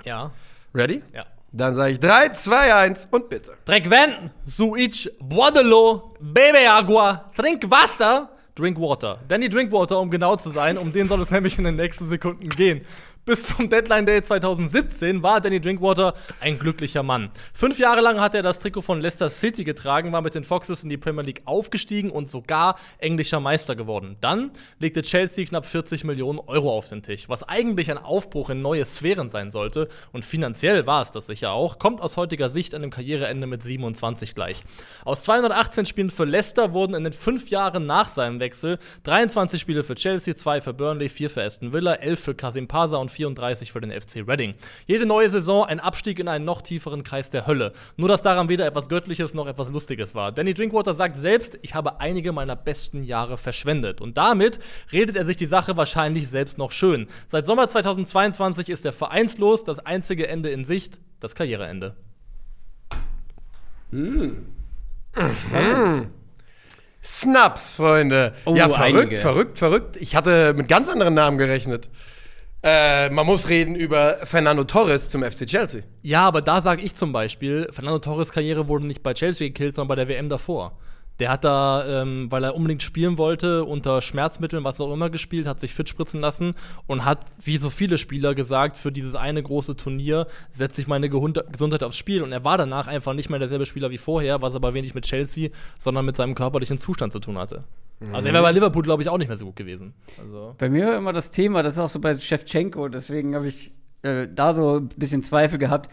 Ja. 0.04 0.32
Ready? 0.76 1.02
Ja. 1.14 1.26
Dann 1.54 1.76
sage 1.76 1.94
ich 1.94 2.00
3, 2.02 2.30
2, 2.30 2.76
1 2.76 3.08
und 3.10 3.30
bitte. 3.30 3.54
Trink 3.64 3.90
Ven, 3.90 4.32
Suich, 4.44 5.10
Boadelo, 5.22 6.14
Bebe 6.20 6.70
Agua, 6.70 7.32
trink 7.38 7.72
Wasser, 7.72 8.32
drink 8.54 8.78
water. 8.78 9.22
Danny 9.30 9.48
Drinkwater, 9.48 9.98
um 9.98 10.12
genau 10.12 10.36
zu 10.36 10.50
sein, 10.50 10.78
um 10.78 10.92
den 10.92 11.08
soll 11.08 11.22
es 11.22 11.32
nämlich 11.32 11.58
in 11.58 11.64
den 11.64 11.78
nächsten 11.78 12.06
Sekunden 12.06 12.50
gehen. 12.50 12.86
Bis 13.26 13.44
zum 13.44 13.70
Deadline 13.70 14.08
Day 14.08 14.24
2017 14.24 15.22
war 15.22 15.40
Danny 15.40 15.62
Drinkwater 15.62 16.16
ein 16.40 16.58
glücklicher 16.58 17.04
Mann. 17.04 17.30
Fünf 17.54 17.78
Jahre 17.78 18.02
lang 18.02 18.20
hat 18.20 18.34
er 18.34 18.42
das 18.42 18.58
Trikot 18.58 18.82
von 18.82 19.02
Leicester 19.02 19.30
City 19.30 19.64
getragen, 19.64 20.12
war 20.12 20.24
mit 20.24 20.34
den 20.34 20.44
Foxes 20.44 20.84
in 20.84 20.90
die 20.90 20.98
Premier 20.98 21.22
League 21.22 21.44
aufgestiegen 21.46 22.10
und 22.10 22.28
sogar 22.28 22.80
englischer 22.98 23.40
Meister 23.40 23.76
geworden. 23.76 24.18
Dann 24.20 24.50
legte 24.80 25.04
Chelsea 25.04 25.46
knapp 25.46 25.68
40 25.68 26.06
Millionen 26.06 26.40
Euro 26.40 26.76
auf 26.76 26.90
den 26.90 27.04
Tisch, 27.04 27.30
was 27.30 27.44
eigentlich 27.44 27.92
ein 27.92 28.00
Aufbruch 28.00 28.50
in 28.50 28.64
neue 28.64 28.84
Sphären 28.84 29.30
sein 29.30 29.52
sollte. 29.52 29.90
Und 30.12 30.26
finanziell 30.26 30.88
war 30.88 31.04
es 31.04 31.12
das 31.12 31.28
sicher 31.28 31.52
auch, 31.52 31.78
kommt 31.78 32.02
aus 32.02 32.18
heutiger 32.18 32.50
Sicht 32.50 32.74
an 32.74 32.82
dem 32.82 32.90
Karriereende 32.90 33.46
mit 33.46 33.62
27 33.62 34.34
gleich. 34.34 34.64
Aus 35.06 35.22
218 35.22 35.86
Spielen 35.86 36.10
für 36.10 36.26
Leicester 36.26 36.74
wurden 36.74 36.96
in 36.96 37.04
den 37.04 37.14
fünf 37.14 37.50
Jahren 37.50 37.86
nach 37.86 38.10
seinem 38.10 38.40
Wechsel 38.40 38.80
23 39.04 39.60
Spiele 39.60 39.84
für 39.84 39.94
Chelsea, 39.94 40.36
2 40.36 40.62
für 40.62 40.74
Burnley, 40.74 41.10
4 41.10 41.30
für 41.30 41.44
Aston 41.44 41.74
Villa, 41.74 41.94
11 41.94 42.20
für 42.20 42.34
Kasim 42.34 42.68
Pasa 42.68 42.98
und 42.98 43.09
34 43.10 43.72
für 43.72 43.82
den 43.82 43.92
FC 43.92 44.24
Reading. 44.28 44.56
Jede 44.88 45.06
neue 45.06 45.30
Saison 45.30 45.66
ein 45.66 45.80
Abstieg 45.80 46.20
in 46.20 46.28
einen 46.28 46.46
noch 46.46 46.62
tieferen 46.62 47.04
Kreis 47.04 47.30
der 47.30 47.48
Hölle. 47.48 47.74
Nur 47.98 48.10
dass 48.10 48.22
daran 48.22 48.50
weder 48.50 48.66
etwas 48.66 48.90
Göttliches 48.90 49.34
noch 49.34 49.48
etwas 49.48 49.70
Lustiges 49.70 50.16
war. 50.16 50.32
Danny 50.32 50.54
Drinkwater 50.54 50.94
sagt 50.94 51.18
selbst, 51.18 51.60
ich 51.62 51.76
habe 51.76 52.00
einige 52.00 52.32
meiner 52.32 52.56
besten 52.56 53.04
Jahre 53.04 53.38
verschwendet. 53.38 54.02
Und 54.02 54.18
damit 54.18 54.60
redet 54.92 55.16
er 55.16 55.26
sich 55.26 55.38
die 55.38 55.46
Sache 55.46 55.76
wahrscheinlich 55.78 56.30
selbst 56.30 56.58
noch 56.58 56.72
schön. 56.72 57.08
Seit 57.28 57.46
Sommer 57.46 57.68
2022 57.68 58.70
ist 58.70 58.86
er 58.86 58.94
vereinslos, 58.94 59.64
das 59.64 59.86
einzige 59.86 60.28
Ende 60.28 60.50
in 60.50 60.64
Sicht, 60.64 61.00
das 61.20 61.36
Karriereende. 61.36 61.96
Snaps, 67.04 67.74
Freunde. 67.74 68.34
Oh, 68.46 68.56
ja, 68.56 68.70
verrückt, 68.70 68.98
einige. 68.98 69.18
verrückt, 69.18 69.58
verrückt. 69.58 69.96
Ich 69.98 70.16
hatte 70.16 70.54
mit 70.54 70.68
ganz 70.68 70.90
anderen 70.90 71.14
Namen 71.14 71.38
gerechnet. 71.38 71.90
Äh, 72.62 73.10
man 73.10 73.26
muss 73.26 73.48
reden 73.48 73.76
über 73.76 74.18
Fernando 74.24 74.66
Torres 74.66 75.10
zum 75.10 75.24
FC 75.24 75.46
Chelsea. 75.48 75.84
Ja, 76.02 76.22
aber 76.22 76.42
da 76.42 76.62
sage 76.62 76.82
ich 76.82 76.94
zum 76.94 77.14
Beispiel, 77.14 77.70
Fernando 77.72 78.00
Torres 78.00 78.32
Karriere 78.32 78.68
wurde 78.68 78.86
nicht 78.86 79.02
bei 79.02 79.14
Chelsea 79.14 79.48
gekillt, 79.48 79.76
sondern 79.76 79.88
bei 79.88 79.96
der 79.96 80.10
WM 80.10 80.28
davor. 80.28 80.78
Der 81.20 81.32
hat 81.32 81.44
da, 81.44 82.02
ähm, 82.02 82.32
weil 82.32 82.44
er 82.46 82.56
unbedingt 82.56 82.82
spielen 82.82 83.18
wollte, 83.18 83.66
unter 83.66 84.02
Schmerzmitteln, 84.02 84.64
was 84.64 84.80
auch 84.80 84.94
immer 84.94 85.10
gespielt, 85.10 85.48
hat 85.48 85.60
sich 85.60 85.74
fit 85.74 85.90
spritzen 85.90 86.22
lassen 86.22 86.54
und 86.88 87.04
hat, 87.04 87.26
wie 87.44 87.58
so 87.58 87.70
viele 87.70 87.98
Spieler, 87.98 88.36
gesagt, 88.36 88.78
für 88.78 88.92
dieses 88.92 89.16
eine 89.16 89.44
große 89.44 89.76
Turnier 89.76 90.28
setze 90.52 90.80
ich 90.80 90.88
meine 90.88 91.10
Gehund 91.10 91.42
Gesundheit 91.52 91.84
aufs 91.84 91.98
Spiel. 91.98 92.24
Und 92.24 92.32
er 92.32 92.46
war 92.46 92.58
danach 92.58 92.88
einfach 92.88 93.14
nicht 93.14 93.30
mehr 93.30 93.40
derselbe 93.40 93.66
Spieler 93.66 93.90
wie 93.90 93.98
vorher, 93.98 94.42
was 94.42 94.56
aber 94.56 94.74
wenig 94.74 94.96
mit 94.96 95.06
Chelsea, 95.06 95.50
sondern 95.78 96.06
mit 96.06 96.16
seinem 96.16 96.36
körperlichen 96.36 96.78
Zustand 96.78 97.12
zu 97.12 97.20
tun 97.20 97.38
hatte. 97.38 97.66
Also 98.14 98.28
er 98.28 98.34
wäre 98.34 98.44
bei 98.44 98.52
Liverpool, 98.52 98.84
glaube 98.84 99.04
ich, 99.04 99.10
auch 99.10 99.18
nicht 99.18 99.28
mehr 99.28 99.38
so 99.38 99.46
gut 99.46 99.58
gewesen. 99.58 99.94
Also. 100.22 100.56
Bei 100.58 100.70
mir 100.70 100.88
war 100.88 100.98
immer 100.98 101.14
das 101.14 101.32
Thema, 101.32 101.64
das 101.64 101.74
ist 101.74 101.80
auch 101.80 101.90
so 101.90 102.00
bei 102.00 102.14
Shevchenko, 102.16 102.88
deswegen 102.88 103.36
habe 103.36 103.48
ich 103.48 103.74
äh, 104.04 104.28
da 104.34 104.54
so 104.54 104.78
ein 104.78 104.90
bisschen 104.90 105.24
Zweifel 105.24 105.60
gehabt. 105.60 105.90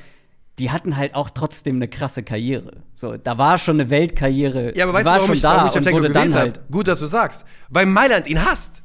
Die 0.59 0.71
hatten 0.71 0.97
halt 0.97 1.15
auch 1.15 1.29
trotzdem 1.31 1.77
eine 1.77 1.89
krasse 1.89 2.23
Karriere. 2.23 2.85
So, 2.95 3.17
da 3.19 3.37
war 3.37 3.59
schon 3.59 3.79
eine 3.79 3.91
Weltkarriere. 3.91 4.75
Ja, 4.75 4.85
aber 4.85 4.95
weißt 4.95 5.05
du, 5.05 5.11
war 5.11 5.15
warum 5.17 5.27
schon 5.27 5.35
ich, 5.35 5.43
da 5.43 5.57
warum 5.57 5.69
ich 5.69 5.77
und 5.77 5.85
Shevchenko 5.85 6.09
gewählt 6.09 6.35
halt. 6.35 6.59
habe? 6.59 6.73
Gut, 6.73 6.89
dass 6.89 7.01
du 7.01 7.07
sagst. 7.07 7.45
Weil 7.69 7.85
Mailand 7.85 8.27
ihn 8.27 8.43
hasst. 8.43 8.83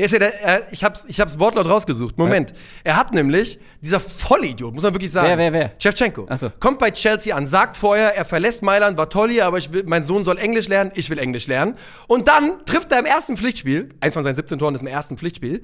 Der 0.00 0.06
ist 0.06 0.12
ja 0.12 0.18
der, 0.18 0.42
er, 0.42 0.72
ich, 0.72 0.82
hab's, 0.82 1.04
ich 1.08 1.20
hab's 1.20 1.38
wortlaut 1.38 1.68
rausgesucht. 1.68 2.16
Moment. 2.16 2.54
Er 2.84 2.96
hat 2.96 3.12
nämlich, 3.12 3.58
dieser 3.82 4.00
Vollidiot, 4.00 4.72
muss 4.72 4.82
man 4.82 4.94
wirklich 4.94 5.12
sagen. 5.12 5.28
Wer, 5.28 5.36
wer, 5.36 5.52
wer? 5.52 5.72
Shevchenko. 5.78 6.24
Ach 6.26 6.38
so. 6.38 6.50
Kommt 6.58 6.78
bei 6.78 6.90
Chelsea 6.90 7.36
an, 7.36 7.46
sagt 7.46 7.76
vorher, 7.76 8.16
er 8.16 8.24
verlässt 8.24 8.62
Mailand, 8.62 8.96
war 8.96 9.10
toll 9.10 9.28
hier, 9.30 9.44
aber 9.44 9.58
ich 9.58 9.74
will, 9.74 9.82
mein 9.84 10.02
Sohn 10.02 10.24
soll 10.24 10.38
Englisch 10.38 10.68
lernen, 10.68 10.90
ich 10.94 11.10
will 11.10 11.18
Englisch 11.18 11.48
lernen. 11.48 11.76
Und 12.06 12.28
dann 12.28 12.64
trifft 12.64 12.90
er 12.92 12.98
im 12.98 13.04
ersten 13.04 13.36
Pflichtspiel, 13.36 13.90
eins 14.00 14.14
von 14.14 14.22
seinen 14.22 14.36
17 14.36 14.58
Toren 14.58 14.74
ist 14.74 14.80
im 14.80 14.86
ersten 14.86 15.18
Pflichtspiel, 15.18 15.62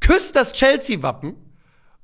küsst 0.00 0.34
das 0.34 0.52
Chelsea-Wappen 0.54 1.36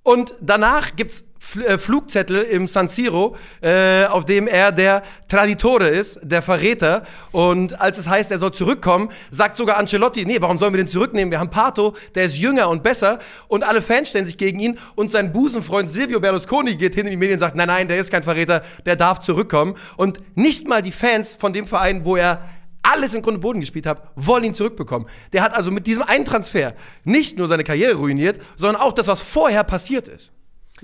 Und 0.04 0.34
danach 0.40 0.94
gibt's 0.96 1.24
äh, 1.66 1.78
Flugzettel 1.78 2.42
im 2.42 2.66
San 2.66 2.88
Siro, 2.88 3.36
äh, 3.62 4.04
auf 4.04 4.26
dem 4.26 4.46
er 4.46 4.70
der 4.70 5.02
Traditore 5.28 5.88
ist, 5.88 6.18
der 6.22 6.42
Verräter. 6.42 7.04
Und 7.32 7.80
als 7.80 7.98
es 7.98 8.06
heißt, 8.06 8.30
er 8.30 8.38
soll 8.38 8.52
zurückkommen, 8.52 9.08
sagt 9.30 9.56
sogar 9.56 9.78
Ancelotti, 9.78 10.26
nee, 10.26 10.40
warum 10.40 10.58
sollen 10.58 10.74
wir 10.74 10.82
den 10.82 10.88
zurücknehmen? 10.88 11.30
Wir 11.30 11.40
haben 11.40 11.50
Pato, 11.50 11.94
der 12.14 12.24
ist 12.24 12.36
jünger 12.36 12.68
und 12.68 12.82
besser. 12.82 13.18
Und 13.48 13.64
alle 13.64 13.80
Fans 13.80 14.10
stellen 14.10 14.26
sich 14.26 14.36
gegen 14.36 14.60
ihn. 14.60 14.78
Und 14.94 15.10
sein 15.10 15.32
Busenfreund 15.32 15.90
Silvio 15.90 16.20
Berlusconi 16.20 16.76
geht 16.76 16.94
hin 16.94 17.06
in 17.06 17.12
die 17.12 17.16
Medien 17.16 17.36
und 17.36 17.40
sagt, 17.40 17.56
nein, 17.56 17.68
nein, 17.68 17.88
der 17.88 17.98
ist 17.98 18.10
kein 18.10 18.22
Verräter, 18.22 18.62
der 18.84 18.96
darf 18.96 19.20
zurückkommen. 19.20 19.74
Und 19.96 20.18
nicht 20.36 20.68
mal 20.68 20.82
die 20.82 20.92
Fans 20.92 21.34
von 21.34 21.54
dem 21.54 21.66
Verein, 21.66 22.04
wo 22.04 22.16
er 22.16 22.42
alles 22.84 23.14
im 23.14 23.22
Grunde 23.22 23.40
Boden 23.40 23.60
gespielt 23.60 23.86
hat, 23.86 24.10
wollen 24.14 24.44
ihn 24.44 24.54
zurückbekommen. 24.54 25.08
Der 25.32 25.42
hat 25.42 25.54
also 25.54 25.70
mit 25.70 25.86
diesem 25.86 26.02
einen 26.04 26.24
Transfer 26.24 26.74
nicht 27.04 27.36
nur 27.38 27.48
seine 27.48 27.64
Karriere 27.64 27.94
ruiniert, 27.94 28.40
sondern 28.56 28.80
auch 28.80 28.92
das, 28.92 29.08
was 29.08 29.20
vorher 29.20 29.64
passiert 29.64 30.06
ist. 30.06 30.32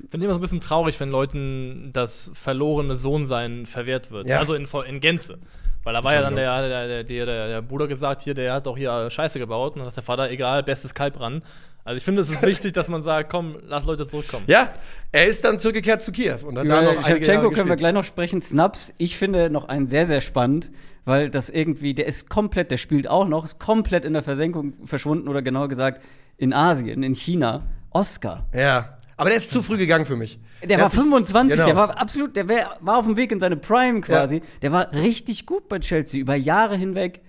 Ich 0.03 0.11
finde 0.11 0.27
immer 0.27 0.35
so 0.35 0.39
ein 0.39 0.43
bisschen 0.43 0.61
traurig, 0.61 0.99
wenn 1.01 1.11
Leuten 1.11 1.91
das 1.93 2.31
verlorene 2.35 2.97
Sohnsein 2.97 3.67
verwehrt 3.67 4.11
wird. 4.11 4.29
Ja. 4.29 4.39
Also 4.39 4.55
in, 4.55 4.67
in 4.87 5.01
Gänze. 5.01 5.39
Weil 5.83 5.95
da 5.95 6.05
war 6.05 6.15
ja 6.15 6.21
dann 6.21 6.37
der, 6.37 6.69
der, 6.69 7.05
der, 7.05 7.27
der, 7.27 7.49
der 7.49 7.63
Bruder 7.63 7.89
gesagt, 7.89 8.23
hier, 8.23 8.35
der 8.35 8.53
hat 8.53 8.67
doch 8.67 8.77
hier 8.77 9.11
Scheiße 9.11 9.39
gebaut. 9.39 9.73
Und 9.73 9.79
dann 9.79 9.87
sagt 9.87 9.97
der 9.97 10.05
Vater, 10.05 10.31
egal, 10.31 10.63
bestes 10.63 10.95
Kalb 10.95 11.19
ran. 11.21 11.43
Also 11.85 11.97
ich 11.97 12.05
finde, 12.05 12.21
es 12.23 12.31
ist 12.31 12.43
wichtig, 12.43 12.73
dass 12.73 12.89
man 12.89 13.03
sagt, 13.03 13.31
komm, 13.31 13.57
lass 13.67 13.85
Leute 13.87 14.07
zurückkommen. 14.07 14.45
Ja, 14.47 14.69
er 15.13 15.27
ist 15.27 15.45
dann 15.45 15.59
zurückgekehrt 15.59 16.03
zu 16.03 16.13
Kiew 16.13 16.37
und 16.45 16.59
hat 16.59 16.69
da 16.69 16.83
noch 16.83 17.05
Shevchenko 17.07 17.51
können 17.51 17.69
wir 17.69 17.77
gleich 17.77 17.93
noch 17.95 18.05
sprechen. 18.05 18.41
Snaps, 18.43 18.93
ich 18.99 19.17
finde 19.17 19.51
noch 19.51 19.69
einen 19.69 19.89
sehr, 19.89 20.07
sehr 20.07 20.21
spannend, 20.21 20.71
weil 21.05 21.31
das 21.31 21.49
irgendwie, 21.51 21.95
der 21.95 22.07
ist 22.07 22.29
komplett, 22.29 22.71
der 22.71 22.77
spielt 22.77 23.09
auch 23.09 23.27
noch, 23.27 23.45
ist 23.45 23.59
komplett 23.59 24.05
in 24.05 24.13
der 24.13 24.23
Versenkung 24.23 24.75
verschwunden 24.85 25.27
oder 25.29 25.43
genauer 25.43 25.69
gesagt 25.69 26.03
in 26.37 26.53
Asien, 26.53 27.03
in 27.03 27.15
China. 27.15 27.67
Oscar. 27.93 28.47
Ja, 28.55 28.99
aber 29.17 29.31
der 29.31 29.39
ist 29.39 29.51
zu 29.51 29.63
früh 29.63 29.77
gegangen 29.77 30.07
für 30.07 30.17
mich. 30.17 30.39
Der 30.63 30.79
war 30.79 30.85
hat 30.87 30.93
sich- 30.93 31.01
25, 31.01 31.57
genau. 31.57 31.67
der 31.67 31.77
war 31.77 32.01
absolut, 32.01 32.37
der 32.37 32.49
wär, 32.49 32.77
war 32.81 32.99
auf 32.99 33.07
dem 33.07 33.17
Weg 33.17 33.33
in 33.33 33.41
seine 33.41 33.57
Prime 33.57 34.01
quasi. 34.01 34.43
Der 34.63 34.71
war 34.71 34.93
richtig 34.93 35.45
gut 35.45 35.69
bei 35.69 35.79
Chelsea, 35.81 36.21
über 36.21 36.37
Jahre 36.37 36.77
hinweg. 36.77 37.21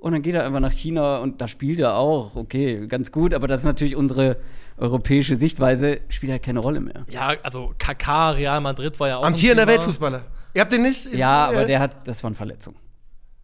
Und 0.00 0.12
dann 0.12 0.22
geht 0.22 0.34
er 0.34 0.44
einfach 0.46 0.60
nach 0.60 0.72
China 0.72 1.18
und 1.18 1.42
da 1.42 1.46
spielt 1.46 1.78
er 1.78 1.94
auch, 1.96 2.34
okay, 2.34 2.86
ganz 2.86 3.12
gut, 3.12 3.34
aber 3.34 3.46
das 3.46 3.60
ist 3.60 3.66
natürlich 3.66 3.96
unsere 3.96 4.38
europäische 4.78 5.36
Sichtweise, 5.36 6.00
spielt 6.08 6.32
halt 6.32 6.42
keine 6.42 6.60
Rolle 6.60 6.80
mehr. 6.80 7.04
Ja, 7.10 7.34
also 7.42 7.74
KK, 7.78 8.30
Real 8.30 8.60
Madrid 8.62 8.98
war 8.98 9.08
ja 9.08 9.18
auch. 9.18 9.24
Amtierender. 9.24 9.66
Weltfußballer. 9.66 10.22
Ihr 10.54 10.60
habt 10.62 10.72
den 10.72 10.82
nicht? 10.82 11.12
Ja, 11.12 11.48
aber 11.48 11.66
der 11.66 11.80
hat, 11.80 12.08
das 12.08 12.24
waren 12.24 12.34
Verletzungen. 12.34 12.78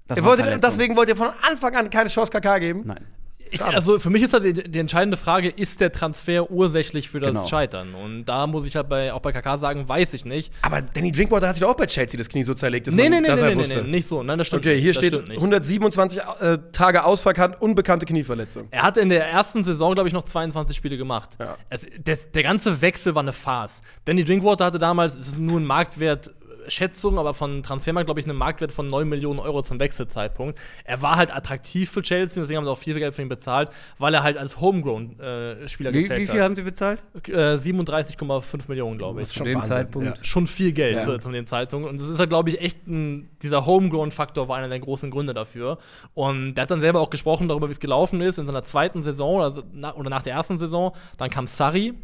Das 0.08 0.16
Ihr 0.16 0.22
waren 0.24 0.30
wolltet, 0.30 0.46
Verletzungen. 0.46 0.72
deswegen 0.72 0.96
wollt 0.96 1.08
ihr 1.10 1.16
von 1.16 1.28
Anfang 1.46 1.76
an 1.76 1.90
keine 1.90 2.08
Chance 2.08 2.32
KK 2.32 2.58
geben? 2.58 2.82
Nein. 2.86 3.04
Ich, 3.50 3.62
also 3.62 3.98
für 3.98 4.10
mich 4.10 4.22
ist 4.22 4.32
halt 4.32 4.44
die, 4.44 4.70
die 4.70 4.78
entscheidende 4.78 5.16
Frage, 5.16 5.48
ist 5.48 5.80
der 5.80 5.92
Transfer 5.92 6.50
ursächlich 6.50 7.08
für 7.08 7.20
das 7.20 7.32
Genau. 7.32 7.46
Scheitern? 7.46 7.94
Und 7.94 8.24
da 8.24 8.46
muss 8.46 8.66
ich 8.66 8.74
halt 8.76 8.88
bei, 8.88 9.12
auch 9.12 9.20
bei 9.20 9.32
KK 9.32 9.58
sagen, 9.58 9.88
weiß 9.88 10.14
ich 10.14 10.24
nicht. 10.24 10.52
Aber 10.62 10.82
Danny 10.82 11.12
Drinkwater 11.12 11.48
hat 11.48 11.56
sich 11.56 11.64
auch 11.64 11.74
bei 11.74 11.86
Chelsea 11.86 12.18
das 12.18 12.28
Knie 12.28 12.42
so 12.44 12.54
zerlegt, 12.54 12.86
dass 12.86 12.94
Nee, 12.94 13.04
man 13.04 13.10
nee, 13.12 13.20
nee, 13.22 13.26
das 13.28 13.40
nee, 13.40 13.44
halt 13.46 13.54
nee, 13.56 13.60
wusste. 13.60 13.82
nee, 13.82 13.90
nicht 13.90 14.06
so. 14.06 14.22
Nein, 14.22 14.38
das 14.38 14.46
stimmt 14.46 14.64
Okay, 14.66 14.80
hier. 14.80 14.92
Das 14.92 15.02
steht 15.02 15.12
stimmt 15.14 15.28
nicht. 15.28 15.36
127 15.38 16.20
äh, 16.40 16.58
Tage 16.72 17.04
ausverkannt, 17.04 17.60
unbekannte 17.60 18.06
Knieverletzung. 18.06 18.68
Er 18.70 18.82
hatte 18.82 19.00
in 19.00 19.08
der 19.08 19.26
ersten 19.28 19.62
Saison, 19.64 19.94
glaube 19.94 20.08
ich, 20.08 20.12
noch 20.14 20.24
22 20.24 20.76
Spiele 20.76 20.96
gemacht. 20.96 21.30
Ja. 21.38 21.56
Es, 21.70 21.86
der, 21.98 22.16
der 22.34 22.42
ganze 22.42 22.80
Wechsel 22.80 23.14
war 23.14 23.22
eine 23.22 23.32
Farce. 23.32 23.82
Danny 24.04 24.24
Drinkwater 24.24 24.64
hatte 24.66 24.78
damals, 24.78 25.16
es 25.16 25.28
ist 25.28 25.38
nur 25.38 25.60
ein 25.60 25.64
Marktwert. 25.66 26.30
Schätzung, 26.68 27.18
aber 27.18 27.34
von 27.34 27.62
Transfermarkt, 27.62 28.06
glaube 28.06 28.20
ich, 28.20 28.26
einen 28.28 28.38
Marktwert 28.38 28.72
von 28.72 28.86
9 28.88 29.08
Millionen 29.08 29.38
Euro 29.38 29.62
zum 29.62 29.78
Wechselzeitpunkt. 29.80 30.58
Er 30.84 31.02
war 31.02 31.16
halt 31.16 31.34
attraktiv 31.34 31.90
für 31.90 32.02
Chelsea, 32.02 32.42
deswegen 32.42 32.58
haben 32.58 32.64
sie 32.64 32.70
auch 32.70 32.78
viel 32.78 32.98
Geld 32.98 33.14
für 33.14 33.22
ihn 33.22 33.28
bezahlt, 33.28 33.70
weil 33.98 34.14
er 34.14 34.22
halt 34.22 34.36
als 34.36 34.60
Homegrown-Spieler 34.60 35.92
Wie, 35.92 36.02
gezählt 36.02 36.20
wie 36.22 36.26
viel 36.26 36.40
hat. 36.40 36.44
haben 36.48 36.56
sie 36.56 36.62
bezahlt? 36.62 37.00
Äh, 37.28 37.56
37,5 37.56 38.68
Millionen, 38.68 38.98
glaube 38.98 39.22
ich. 39.22 39.28
Zu 39.28 39.44
dem 39.44 39.62
Zeitpunkt. 39.62 40.08
Ja. 40.18 40.24
Schon 40.24 40.46
viel 40.46 40.72
Geld 40.72 40.96
Ja. 40.96 41.02
zu, 41.02 41.18
zu 41.18 41.30
den 41.30 41.46
Zeitungen. 41.46 41.88
Und 41.88 42.00
das 42.00 42.08
ist 42.08 42.18
ja, 42.20 42.26
glaube 42.26 42.50
ich, 42.50 42.60
echt 42.60 42.86
ein, 42.86 43.28
dieser 43.42 43.66
Homegrown-Faktor 43.66 44.48
war 44.48 44.56
einer 44.56 44.68
der 44.68 44.80
großen 44.80 45.10
Gründe 45.10 45.34
dafür. 45.34 45.78
Und 46.14 46.54
der 46.54 46.62
hat 46.62 46.70
dann 46.70 46.80
selber 46.80 47.00
auch 47.00 47.10
gesprochen 47.10 47.48
darüber, 47.48 47.68
wie 47.68 47.72
es 47.72 47.80
gelaufen 47.80 48.20
ist 48.20 48.38
in 48.38 48.46
seiner 48.46 48.64
zweiten 48.64 49.02
Saison 49.02 49.40
also 49.42 49.62
na, 49.72 49.94
oder 49.94 50.10
nach 50.10 50.22
der 50.22 50.34
ersten 50.34 50.58
Saison. 50.58 50.92
Dann 51.18 51.30
kam 51.30 51.46
Sarri. 51.46 51.94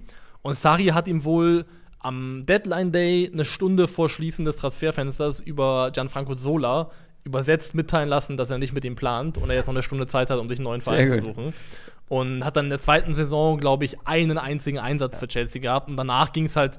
Und 0.42 0.54
Sarri 0.56 0.86
hat 0.86 1.06
ihm 1.08 1.24
wohl 1.24 1.64
am 2.02 2.44
Deadline 2.46 2.92
Day 2.92 3.30
eine 3.32 3.44
Stunde 3.44 3.88
vor 3.88 4.08
Schließen 4.08 4.44
des 4.44 4.56
Transferfensters 4.56 5.40
über 5.40 5.90
Gianfranco 5.92 6.34
Sola 6.34 6.90
übersetzt 7.24 7.74
mitteilen 7.74 8.08
lassen, 8.08 8.36
dass 8.36 8.50
er 8.50 8.58
nicht 8.58 8.72
mit 8.72 8.84
ihm 8.84 8.96
plant 8.96 9.38
und 9.38 9.48
er 9.48 9.56
jetzt 9.56 9.66
noch 9.66 9.74
eine 9.74 9.82
Stunde 9.82 10.06
Zeit 10.06 10.28
hat, 10.28 10.38
um 10.38 10.48
sich 10.48 10.58
einen 10.58 10.64
neuen 10.64 10.80
Verein 10.80 11.08
zu 11.08 11.20
suchen. 11.20 11.54
Und 12.08 12.44
hat 12.44 12.56
dann 12.56 12.66
in 12.66 12.70
der 12.70 12.80
zweiten 12.80 13.14
Saison, 13.14 13.58
glaube 13.58 13.84
ich, 13.84 14.06
einen 14.06 14.36
einzigen 14.36 14.78
Einsatz 14.78 15.18
für 15.18 15.28
Chelsea 15.28 15.62
gehabt. 15.62 15.88
Und 15.88 15.96
danach 15.96 16.32
ging 16.32 16.46
es 16.46 16.56
halt 16.56 16.78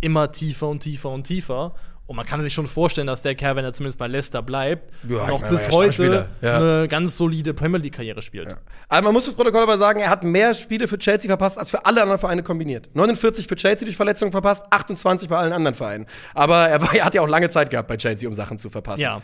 immer 0.00 0.32
tiefer 0.32 0.68
und 0.68 0.80
tiefer 0.80 1.10
und 1.10 1.24
tiefer. 1.24 1.74
Und 2.06 2.14
man 2.14 2.24
kann 2.24 2.42
sich 2.44 2.54
schon 2.54 2.68
vorstellen, 2.68 3.08
dass 3.08 3.22
der 3.22 3.34
Kerl, 3.34 3.56
wenn 3.56 3.64
er 3.64 3.72
zumindest 3.72 3.98
bei 3.98 4.06
Leicester 4.06 4.40
bleibt, 4.40 4.92
Ja, 5.08 5.26
noch 5.26 5.42
bis 5.48 5.66
ja 5.66 5.72
heute. 5.72 6.28
Ja. 6.40 6.56
eine 6.56 6.86
ganz 6.88 7.16
solide 7.16 7.52
Premier 7.52 7.78
League-Karriere 7.80 8.22
spielt. 8.22 8.56
Aber 8.88 9.02
man 9.06 9.12
muss 9.12 9.24
fürs 9.24 9.34
Protokoll 9.34 9.62
aber 9.62 9.76
sagen, 9.76 9.98
er 10.00 10.08
hat 10.08 10.22
mehr 10.22 10.54
Spiele 10.54 10.86
für 10.86 10.98
Chelsea 10.98 11.28
verpasst 11.28 11.58
als 11.58 11.70
für 11.70 11.84
alle 11.84 12.02
anderen 12.02 12.20
Vereine 12.20 12.44
kombiniert. 12.44 12.88
49 12.94 13.48
für 13.48 13.56
Chelsea 13.56 13.84
durch 13.84 13.96
Verletzungen 13.96 14.30
verpasst, 14.30 14.64
28 14.70 15.28
bei 15.28 15.36
allen 15.36 15.52
anderen 15.52 15.74
Vereinen. 15.74 16.06
Aber 16.32 16.68
er, 16.68 16.80
war, 16.80 16.94
er 16.94 17.04
hat 17.04 17.14
ja 17.14 17.22
auch 17.22 17.28
lange 17.28 17.48
Zeit 17.48 17.70
gehabt 17.70 17.88
bei 17.88 17.96
Chelsea, 17.96 18.28
um 18.28 18.34
Sachen 18.34 18.58
zu 18.58 18.70
verpassen. 18.70 19.02
Ja. 19.02 19.20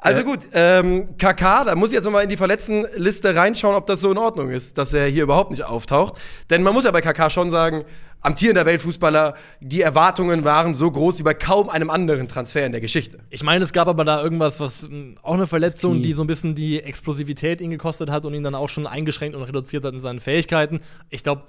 Also 0.00 0.22
gut, 0.22 0.40
ähm, 0.52 1.16
KK, 1.18 1.64
da 1.64 1.74
muss 1.74 1.88
ich 1.88 1.94
jetzt 1.94 2.04
noch 2.04 2.12
mal 2.12 2.22
in 2.22 2.28
die 2.28 2.36
Verletztenliste 2.36 3.34
reinschauen, 3.34 3.74
ob 3.74 3.86
das 3.86 4.00
so 4.00 4.12
in 4.12 4.18
Ordnung 4.18 4.48
ist, 4.50 4.78
dass 4.78 4.94
er 4.94 5.06
hier 5.06 5.24
überhaupt 5.24 5.50
nicht 5.50 5.64
auftaucht. 5.64 6.20
Denn 6.50 6.62
man 6.62 6.72
muss 6.72 6.84
ja 6.84 6.92
bei 6.92 7.00
KK 7.00 7.30
schon 7.30 7.50
sagen, 7.50 7.84
amtierender 8.20 8.66
Weltfußballer, 8.66 9.34
die 9.60 9.80
Erwartungen 9.80 10.44
waren 10.44 10.74
so 10.74 10.90
groß 10.90 11.18
wie 11.20 11.22
bei 11.22 11.34
kaum 11.34 11.68
einem 11.68 11.90
anderen 11.90 12.28
Transfer 12.28 12.66
in 12.66 12.72
der 12.72 12.80
Geschichte. 12.80 13.18
Ich 13.30 13.42
meine, 13.42 13.64
es 13.64 13.72
gab 13.72 13.88
aber 13.88 14.04
da 14.04 14.22
irgendwas, 14.22 14.60
was 14.60 14.88
mh, 14.88 15.20
auch 15.22 15.34
eine 15.34 15.46
Verletzung, 15.46 16.02
die 16.02 16.12
so 16.12 16.22
ein 16.22 16.26
bisschen 16.26 16.54
die 16.54 16.82
Explosivität 16.82 17.60
ihn 17.60 17.70
gekostet 17.70 18.10
hat 18.10 18.24
und 18.26 18.34
ihn 18.34 18.42
dann 18.42 18.54
auch 18.54 18.68
schon 18.68 18.86
eingeschränkt 18.86 19.36
und 19.36 19.42
reduziert 19.42 19.84
hat 19.84 19.94
in 19.94 20.00
seinen 20.00 20.20
Fähigkeiten. 20.20 20.80
Ich 21.10 21.22
glaube, 21.22 21.44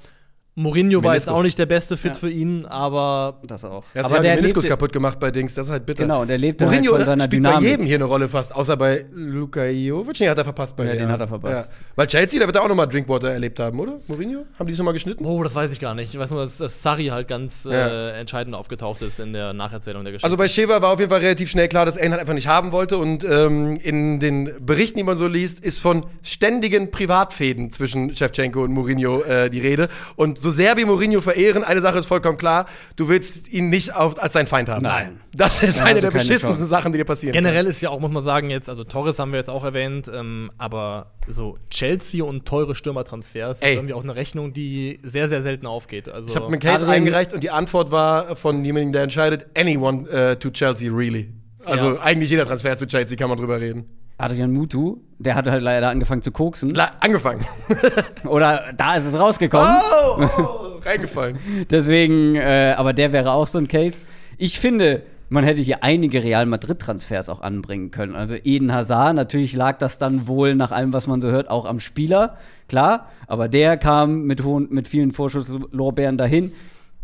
Mourinho 0.61 1.01
war 1.03 1.13
jetzt 1.13 1.25
Meniskus. 1.27 1.39
auch 1.39 1.43
nicht 1.43 1.57
der 1.59 1.65
beste 1.65 1.95
Fit 1.97 2.13
Ja. 2.13 2.19
für 2.19 2.29
ihn, 2.29 2.65
aber 2.65 3.39
Das 3.47 3.63
auch. 3.63 3.83
Er 3.93 3.99
hat 4.03 4.05
aber 4.05 4.07
sich 4.09 4.13
halt 4.17 4.23
der 4.25 4.35
den 4.35 4.41
Meniskus 4.41 4.63
lebte- 4.65 4.69
kaputt 4.73 4.91
gemacht 4.93 5.19
bei 5.19 5.31
Dings, 5.31 5.53
das 5.53 5.67
ist 5.67 5.71
halt 5.71 5.85
bitter. 5.85 6.03
Genau, 6.03 6.25
der 6.25 6.37
lebte 6.37 6.65
halt 6.65 6.75
Mourinho 6.79 6.95
von 6.97 7.05
seiner 7.05 7.23
spielt 7.25 7.33
Dynamik. 7.45 7.59
bei 7.63 7.69
jedem 7.71 7.85
hier 7.85 7.95
eine 7.95 8.03
Rolle 8.05 8.27
fast, 8.27 8.53
außer 8.55 8.75
bei 8.75 9.05
Luka 9.13 9.65
Jovic. 9.65 10.19
Nee, 10.19 10.27
hat 10.29 10.37
er 10.37 10.43
verpasst 10.43 10.75
bei 10.75 10.85
Ja, 10.85 10.95
den 10.95 11.09
hat 11.09 11.21
er 11.21 11.27
verpasst. 11.27 11.79
Ja. 11.79 11.85
Weil 11.95 12.07
Chelsea, 12.07 12.39
da 12.39 12.45
wird 12.45 12.55
er 12.57 12.63
auch 12.63 12.67
nochmal 12.67 12.87
Drinkwater 12.87 13.29
erlebt 13.31 13.59
haben, 13.59 13.79
oder? 13.79 13.99
Mourinho? 14.07 14.45
Haben 14.57 14.65
die 14.67 14.73
es 14.73 14.77
nochmal 14.77 14.93
geschnitten? 14.93 15.23
oh, 15.25 15.41
das 15.43 15.55
weiß 15.55 15.71
ich 15.71 15.79
gar 15.79 15.95
nicht. 15.95 16.13
Ich 16.13 16.19
weiß 16.19 16.31
nur, 16.31 16.41
dass, 16.43 16.57
dass 16.57 16.83
Sarri 16.83 17.07
halt 17.07 17.27
ganz 17.27 17.63
Ja. 17.63 17.87
äh, 17.87 18.19
entscheidend 18.19 18.53
aufgetaucht 18.55 19.01
ist 19.01 19.19
in 19.19 19.31
der 19.33 19.53
Nacherzählung 19.53 20.03
der 20.03 20.11
Geschichte. 20.11 20.25
Also 20.25 20.35
bei 20.37 20.47
Sheva 20.49 20.81
war 20.81 20.91
auf 20.93 20.99
jeden 20.99 21.09
Fall 21.11 21.21
relativ 21.21 21.49
schnell 21.49 21.69
klar, 21.69 21.85
dass 21.85 21.95
er 21.95 22.05
ihn 22.05 22.11
halt 22.11 22.19
einfach 22.21 22.33
nicht 22.33 22.47
haben 22.47 22.71
wollte. 22.71 22.97
Und 22.97 23.23
ähm, 23.23 23.77
in 23.81 24.19
den 24.19 24.51
Berichten, 24.59 24.97
die 24.97 25.03
man 25.03 25.15
so 25.15 25.27
liest, 25.27 25.59
ist 25.63 25.79
von 25.79 26.05
ständigen 26.21 26.91
Privatfäden 26.91 27.71
zwischen 27.71 28.13
Shevchenko 28.15 28.61
und 28.63 28.73
Mourinho 28.73 29.21
äh, 29.21 29.49
die 29.49 29.59
Rede. 29.61 29.87
Und 30.15 30.37
so 30.37 30.48
sehr 30.49 30.77
wir 30.77 30.85
Mourinho 30.85 31.21
verehren, 31.21 31.63
eine 31.63 31.81
Sache 31.81 31.97
ist 31.99 32.05
vollkommen 32.05 32.37
klar, 32.37 32.65
du 32.95 33.09
willst 33.09 33.51
ihn 33.51 33.69
nicht 33.69 33.95
auf, 33.95 34.21
als 34.21 34.33
deinen 34.33 34.47
Feind 34.47 34.69
haben. 34.69 34.83
Nein. 34.83 35.19
Das 35.33 35.61
ist 35.61 35.81
eine 35.81 36.01
der 36.01 36.11
beschissensten 36.11 36.51
Chance. 36.53 36.65
Sachen, 36.65 36.91
die 36.91 36.97
dir 36.97 37.05
passieren. 37.05 37.33
Generell 37.33 37.65
ist 37.67 37.81
ja 37.81 37.89
auch, 37.89 37.99
muss 37.99 38.11
man 38.11 38.23
sagen, 38.23 38.49
jetzt, 38.49 38.69
also 38.69 38.83
Torres 38.83 39.19
haben 39.19 39.31
wir 39.31 39.37
jetzt 39.37 39.49
auch 39.49 39.63
erwähnt, 39.63 40.09
ähm, 40.13 40.51
aber 40.57 41.11
so 41.27 41.57
Chelsea 41.69 42.23
und 42.23 42.45
teure 42.45 42.75
Stürmertransfers 42.75 43.61
Ey. 43.61 43.71
ist 43.71 43.77
irgendwie 43.77 43.93
auch 43.93 44.03
eine 44.03 44.15
Rechnung, 44.15 44.53
die 44.53 44.99
sehr, 45.03 45.27
sehr 45.27 45.41
selten 45.41 45.67
aufgeht. 45.67 46.09
Also, 46.09 46.29
Ich 46.29 46.35
habe 46.35 46.47
einen 46.47 46.59
Case 46.59 46.87
eingereicht 46.87 47.33
und 47.33 47.41
die 47.43 47.51
Antwort 47.51 47.91
war 47.91 48.35
von 48.35 48.63
jemandem, 48.65 48.91
der 48.93 49.03
entscheidet, 49.03 49.47
anyone 49.57 50.09
äh, 50.09 50.35
to 50.35 50.49
Chelsea, 50.49 50.91
really. 50.91 51.29
Also 51.65 51.93
Ja. 51.95 52.01
eigentlich 52.01 52.29
jeder 52.29 52.45
Transfer 52.45 52.75
zu 52.77 52.87
Chelsea 52.87 53.17
kann 53.17 53.29
man 53.29 53.37
drüber 53.37 53.59
reden. 53.59 53.85
Adrian 54.19 54.51
Mutu, 54.51 54.97
der 55.17 55.35
hat 55.35 55.47
halt 55.47 55.63
leider 55.63 55.89
angefangen 55.89 56.21
zu 56.21 56.31
koksen. 56.31 56.71
La 56.75 56.91
angefangen. 56.99 57.45
Oder 58.25 58.65
da 58.75 58.95
ist 58.95 59.05
es 59.05 59.17
rausgekommen. 59.19 59.73
oh, 60.17 60.21
oh, 60.37 60.79
reingefallen. 60.85 61.37
Deswegen, 61.69 62.35
äh, 62.35 62.75
aber 62.77 62.93
der 62.93 63.11
wäre 63.13 63.31
auch 63.31 63.47
so 63.47 63.57
ein 63.57 63.67
Case. 63.67 64.03
Ich 64.37 64.59
finde, 64.59 65.03
man 65.29 65.43
hätte 65.43 65.61
hier 65.61 65.83
einige 65.83 66.23
Real 66.23 66.45
Madrid-Transfers 66.45 67.29
auch 67.29 67.41
anbringen 67.41 67.91
können. 67.91 68.15
Also 68.15 68.35
Eden 68.43 68.73
Hazard, 68.73 69.15
natürlich 69.15 69.53
lag 69.53 69.77
das 69.77 69.97
dann 69.97 70.27
wohl 70.27 70.55
nach 70.55 70.71
allem, 70.71 70.91
was 70.93 71.07
man 71.07 71.21
so 71.21 71.29
hört, 71.29 71.49
auch 71.49 71.65
am 71.65 71.79
Spieler, 71.79 72.37
klar. 72.67 73.09
Aber 73.27 73.47
der 73.47 73.77
kam 73.77 74.23
mit, 74.23 74.43
hohen, 74.43 74.67
mit 74.71 74.87
vielen 74.87 75.11
Vorschusslorbeeren 75.11 76.17
dahin. 76.17 76.51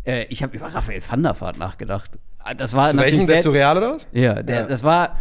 Äh, 0.04 0.24
ich 0.28 0.42
habe 0.42 0.56
über 0.56 0.66
Raphael 0.66 1.00
van 1.08 1.22
der 1.22 1.40
Vaart 1.40 1.58
nachgedacht. 1.58 2.18
Ah, 2.38 2.54
Das 2.54 2.74
war 2.74 2.90
Zu 2.90 2.96
natürlich 2.96 3.14
welchem? 3.14 3.26
Der 3.28 3.40
zu 3.40 3.50
Real 3.50 3.76
oder 3.76 3.94
was? 3.94 4.06
ja, 4.12 4.42
der, 4.42 4.60
Ja. 4.62 4.66
das 4.66 4.84
war. 4.84 5.16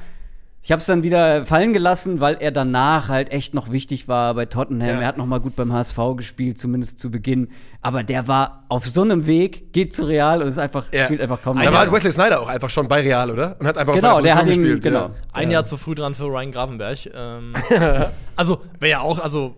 Ich 0.66 0.72
habe 0.72 0.80
es 0.80 0.88
dann 0.88 1.04
wieder 1.04 1.46
fallen 1.46 1.74
gelassen, 1.74 2.22
weil 2.22 2.38
er 2.40 2.50
danach 2.52 3.08
halt 3.08 3.32
echt 3.32 3.54
noch 3.54 3.72
wichtig 3.72 4.08
war 4.08 4.34
bei 4.34 4.46
Tottenham. 4.48 4.88
Ja. 4.96 5.02
Er 5.02 5.08
hat 5.08 5.16
noch 5.18 5.28
mal 5.28 5.40
gut 5.40 5.56
beim 5.56 5.72
HSV 5.72 5.96
gespielt, 6.18 6.58
zumindest 6.58 7.00
zu 7.00 7.12
Beginn. 7.12 7.50
Aber 7.82 8.02
der 8.02 8.28
war 8.28 8.64
auf 8.68 8.88
so 8.88 9.04
einem 9.04 9.28
Weg, 9.28 9.74
geht 9.74 9.96
zu 9.96 10.06
Real 10.06 10.42
und 10.42 10.48
ist 10.48 10.58
einfach 10.58 10.92
Ja. 10.92 11.06
spielt 11.06 11.22
einfach 11.22 11.40
kaum 11.44 11.58
Da 11.58 11.62
mehr. 11.62 11.72
war 11.72 11.82
halt 11.82 11.92
Wesley 11.92 12.12
Snyder 12.12 12.42
auch 12.42 12.48
einfach 12.48 12.72
schon 12.72 12.88
bei 12.88 13.02
Real, 13.02 13.30
oder? 13.30 13.58
Und 13.60 13.68
hat 13.68 13.78
einfach 13.78 13.94
Genau, 13.94 14.20
der 14.22 14.34
hat 14.34 14.42
ihn 14.48 14.48
gespielt. 14.48 14.82
genau. 14.82 15.00
Ja. 15.02 15.12
Ein 15.34 15.50
Ja. 15.52 15.54
Jahr 15.58 15.64
zu 15.66 15.78
früh 15.78 15.94
dran 15.94 16.16
für 16.16 16.26
Ryan 16.26 16.52
Gravenberg. 16.52 17.12
Ähm, 17.14 17.54
also, 18.36 18.62
wäre 18.80 18.90
ja 18.92 19.00
auch, 19.02 19.20
also, 19.20 19.54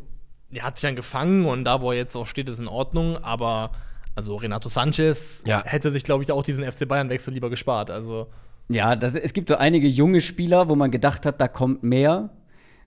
er 0.51 0.63
hat 0.65 0.77
sich 0.77 0.87
dann 0.89 0.97
gefangen 0.97 1.45
und 1.45 1.63
da, 1.63 1.79
wo 1.79 1.91
er 1.93 1.97
jetzt 1.97 2.17
auch 2.17 2.27
steht, 2.27 2.49
ist 2.49 2.59
in 2.59 2.67
Ordnung, 2.67 3.17
aber 3.23 3.71
Also 4.13 4.35
Renato 4.35 4.67
Sanchez 4.67 5.43
Ja. 5.47 5.63
hätte 5.63 5.91
sich, 5.91 6.03
glaube 6.03 6.23
ich, 6.23 6.31
auch 6.33 6.41
diesen 6.41 6.65
FC 6.69 6.85
Bayern-Wechsel 6.87 7.33
lieber 7.33 7.49
gespart. 7.51 7.91
Also 7.91 8.27
Ja, 8.69 8.95
das, 8.95 9.15
es 9.15 9.33
gibt 9.33 9.49
so 9.49 9.55
einige 9.55 9.87
junge 9.87 10.21
Spieler, 10.21 10.69
wo 10.69 10.75
man 10.75 10.91
gedacht 10.91 11.25
hat, 11.25 11.39
da 11.39 11.47
kommt 11.47 11.83
mehr. 11.83 12.29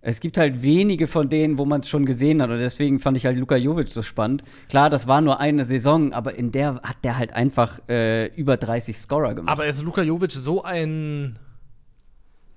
Es 0.03 0.21
gibt 0.21 0.39
halt 0.39 0.63
wenige 0.63 1.07
von 1.07 1.29
denen, 1.29 1.59
wo 1.59 1.67
man 1.67 1.81
es 1.81 1.89
schon 1.89 2.07
gesehen 2.07 2.41
hat. 2.41 2.51
Und 2.51 2.59
deswegen 2.59 2.99
fand 2.99 3.17
ich 3.17 3.27
halt 3.27 3.37
Luka 3.39 3.57
Jovic 3.57 3.89
so 3.89 4.01
spannend. 4.01 4.45
Klar, 4.69 4.89
das 4.89 5.07
war 5.07 5.21
nur 5.21 5.41
eine 5.41 5.65
Saison, 5.65 6.13
aber 6.13 6.35
in 6.37 6.53
der 6.53 6.81
hat 6.83 6.97
der 7.05 7.19
halt 7.19 7.35
einfach 7.35 7.81
äh, 7.89 8.27
über 8.35 8.57
30 8.57 8.97
Scorer 8.97 9.35
gemacht. 9.35 9.53
Aber 9.53 9.67
ist 9.67 9.83
Luka 9.83 10.03
Jovic 10.03 10.33
so 10.33 10.63
ein 10.63 11.39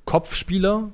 Kopfspieler, 0.06 0.92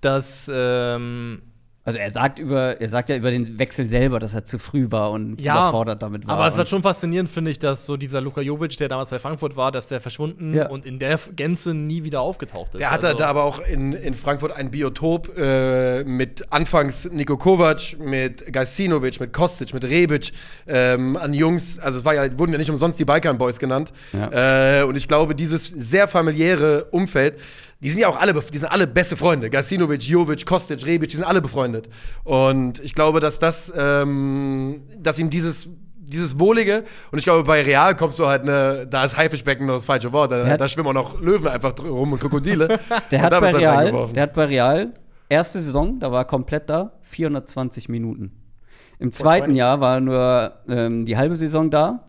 dass 0.00 0.50
ähm, 0.52 1.42
also 1.82 1.98
er 1.98 2.10
sagt 2.10 2.38
über, 2.38 2.78
er 2.80 2.88
sagt 2.90 3.08
ja 3.08 3.16
über 3.16 3.30
den 3.30 3.58
Wechsel 3.58 3.88
selber, 3.88 4.18
dass 4.20 4.34
er 4.34 4.44
zu 4.44 4.58
früh 4.58 4.90
war 4.90 5.10
und 5.12 5.40
ja, 5.40 5.54
überfordert 5.54 6.02
damit 6.02 6.26
war. 6.28 6.34
aber 6.36 6.46
es 6.46 6.54
ist 6.54 6.58
halt 6.58 6.68
schon 6.68 6.82
faszinierend, 6.82 7.30
finde 7.30 7.50
ich, 7.50 7.58
dass 7.58 7.86
so 7.86 7.96
dieser 7.96 8.20
Luka 8.20 8.42
Jovic, 8.42 8.76
der 8.76 8.88
damals 8.88 9.08
bei 9.08 9.18
Frankfurt 9.18 9.56
war, 9.56 9.72
dass 9.72 9.88
der 9.88 10.00
verschwunden 10.00 10.52
Ja. 10.54 10.68
und 10.68 10.84
in 10.84 10.98
der 10.98 11.18
Gänze 11.34 11.72
nie 11.74 12.04
wieder 12.04 12.20
aufgetaucht 12.20 12.74
ist. 12.74 12.80
Der 12.80 12.90
hatte 12.90 13.06
Also- 13.06 13.18
da 13.18 13.28
aber 13.28 13.44
auch 13.44 13.60
in, 13.66 13.92
in 13.94 14.12
Frankfurt 14.14 14.52
ein 14.52 14.70
Biotop 14.70 15.36
äh, 15.38 16.04
mit 16.04 16.52
anfangs 16.52 17.10
Niko 17.10 17.36
Kovac, 17.38 17.98
mit 17.98 18.52
Gajsinovic, 18.52 19.18
mit 19.18 19.32
Kostic, 19.32 19.72
mit 19.72 19.82
Rebic 19.84 20.32
ähm, 20.66 21.16
an 21.16 21.32
Jungs. 21.32 21.78
Also 21.78 21.98
es 21.98 22.04
war 22.04 22.14
ja, 22.14 22.38
wurden 22.38 22.52
ja 22.52 22.58
nicht 22.58 22.70
umsonst 22.70 22.98
die 22.98 23.04
Balkan 23.06 23.38
Boys 23.38 23.58
genannt. 23.58 23.90
Äh, 24.12 24.82
und 24.82 24.96
ich 24.96 25.08
glaube, 25.08 25.34
dieses 25.34 25.68
sehr 25.68 26.06
familiäre 26.08 26.84
Umfeld, 26.90 27.38
die 27.82 27.90
sind 27.90 28.00
ja 28.00 28.08
auch 28.08 28.20
alle, 28.20 28.34
die 28.34 28.58
sind 28.58 28.70
alle 28.70 28.86
beste 28.86 29.16
Freunde. 29.16 29.48
Gajsinovic, 29.48 30.02
Jovic, 30.02 30.44
Kostic, 30.44 30.84
Rebic, 30.84 31.10
die 31.10 31.16
sind 31.16 31.24
alle 31.24 31.40
befreundet. 31.40 31.88
Und 32.24 32.80
ich 32.80 32.94
glaube, 32.94 33.20
dass 33.20 33.38
das, 33.38 33.72
ähm, 33.76 34.82
dass 34.98 35.18
ihm 35.18 35.30
dieses 35.30 35.68
dieses 36.10 36.38
Wohlige, 36.38 36.84
und 37.12 37.18
ich 37.18 37.24
glaube, 37.24 37.44
bei 37.44 37.62
Real 37.62 37.94
kommst 37.94 38.18
du 38.18 38.26
halt, 38.26 38.44
ne, 38.44 38.86
da 38.90 39.04
ist 39.04 39.16
Haifischbecken 39.16 39.66
noch 39.66 39.74
das 39.74 39.84
falsche 39.84 40.12
Wort, 40.12 40.32
da, 40.32 40.56
da 40.56 40.68
schwimmen 40.68 40.88
auch 40.88 40.92
noch 40.92 41.20
Löwen 41.20 41.46
einfach 41.46 41.72
rum 41.78 42.12
und 42.12 42.18
Krokodile. 42.18 42.80
Der 43.12 43.22
hat, 43.22 43.30
bei 43.30 43.46
halt 43.46 43.54
Real, 43.54 44.08
der 44.12 44.22
hat 44.24 44.34
bei 44.34 44.44
Real, 44.46 44.92
erste 45.28 45.60
Saison, 45.60 46.00
da 46.00 46.10
war 46.10 46.22
er 46.22 46.24
komplett 46.24 46.68
da, 46.68 46.94
420 47.02 47.88
Minuten. 47.88 48.32
Im 48.98 49.12
zweiten 49.12 49.54
Jahr 49.54 49.80
war 49.80 49.94
er 49.94 50.00
nur 50.00 50.52
ähm, 50.68 51.06
die 51.06 51.16
halbe 51.16 51.36
Saison 51.36 51.70
da, 51.70 52.04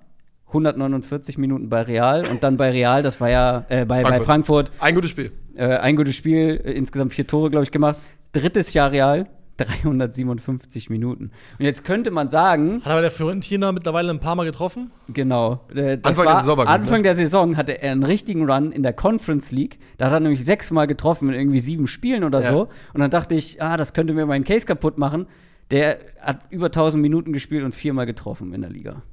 149 0.48 1.38
Minuten 1.38 1.70
bei 1.70 1.82
Real. 1.84 2.28
Und 2.28 2.44
dann 2.44 2.58
bei 2.58 2.72
Real, 2.72 3.04
das 3.04 3.22
war 3.22 3.30
ja 3.30 3.66
äh, 3.70 3.86
bei, 3.86 4.02
bei 4.04 4.20
Frankfurt. 4.20 4.26
Frankfurt, 4.26 4.72
Ein 4.80 4.96
gutes 4.96 5.12
Spiel. 5.12 5.32
Äh, 5.56 5.78
ein 5.78 5.96
gutes 5.96 6.16
Spiel, 6.16 6.62
äh, 6.64 6.72
insgesamt 6.74 7.14
vier 7.14 7.28
Tore, 7.28 7.50
glaube 7.50 7.64
ich, 7.64 7.72
gemacht. 7.72 7.98
Drittes 8.34 8.74
Jahr 8.74 8.92
Real, 8.92 9.28
357 9.58 10.90
Minuten. 10.90 11.32
Und 11.60 11.66
jetzt 11.66 11.84
könnte 11.84 12.10
man 12.12 12.30
sagen, 12.30 12.82
Hat 12.84 12.92
aber 12.92 13.02
der 13.02 13.12
Fiorentina 13.12 13.72
mittlerweile 13.72 14.10
ein 14.10 14.20
paar 14.20 14.36
Mal 14.36 14.46
getroffen? 14.46 14.92
Genau. 15.10 15.66
Äh, 15.74 15.98
das 15.98 16.20
Anfang 16.20 16.26
der 16.26 16.34
war, 16.34 16.40
Saison 16.42 16.58
war 16.58 16.66
gut, 16.66 16.74
Anfang 16.74 16.98
ne? 16.98 17.04
der 17.04 17.16
Saison 17.16 17.58
hatte 17.58 17.82
er 17.82 17.92
einen 17.92 18.04
richtigen 18.04 18.50
Run 18.50 18.72
in 18.72 18.84
der 18.84 18.94
Conference 18.94 19.52
League. 19.52 19.80
Da 19.98 20.06
hat 20.08 20.14
er 20.14 20.20
nämlich 20.22 20.44
sechsmal 20.46 20.88
getroffen 20.88 21.30
in 21.30 21.36
irgendwie 21.36 21.60
sieben 21.60 21.88
Spielen 21.88 22.24
oder 22.24 22.42
Ja. 22.42 22.50
so. 22.52 22.70
Und 22.94 23.02
dann 23.02 23.12
dachte 23.12 23.36
ich, 23.36 23.62
ah, 23.62 23.78
das 23.78 23.94
könnte 23.94 24.14
mir 24.14 24.26
meinen 24.26 24.46
Case 24.46 24.66
kaputt 24.66 24.98
machen. 24.98 25.28
Der 25.70 26.00
hat 26.20 26.42
über 26.50 26.66
1000 26.68 27.02
Minuten 27.02 27.32
gespielt 27.34 27.64
und 27.64 27.74
viermal 27.76 28.06
getroffen 28.06 28.54
in 28.54 28.62
der 28.62 28.70
Liga. 28.70 29.04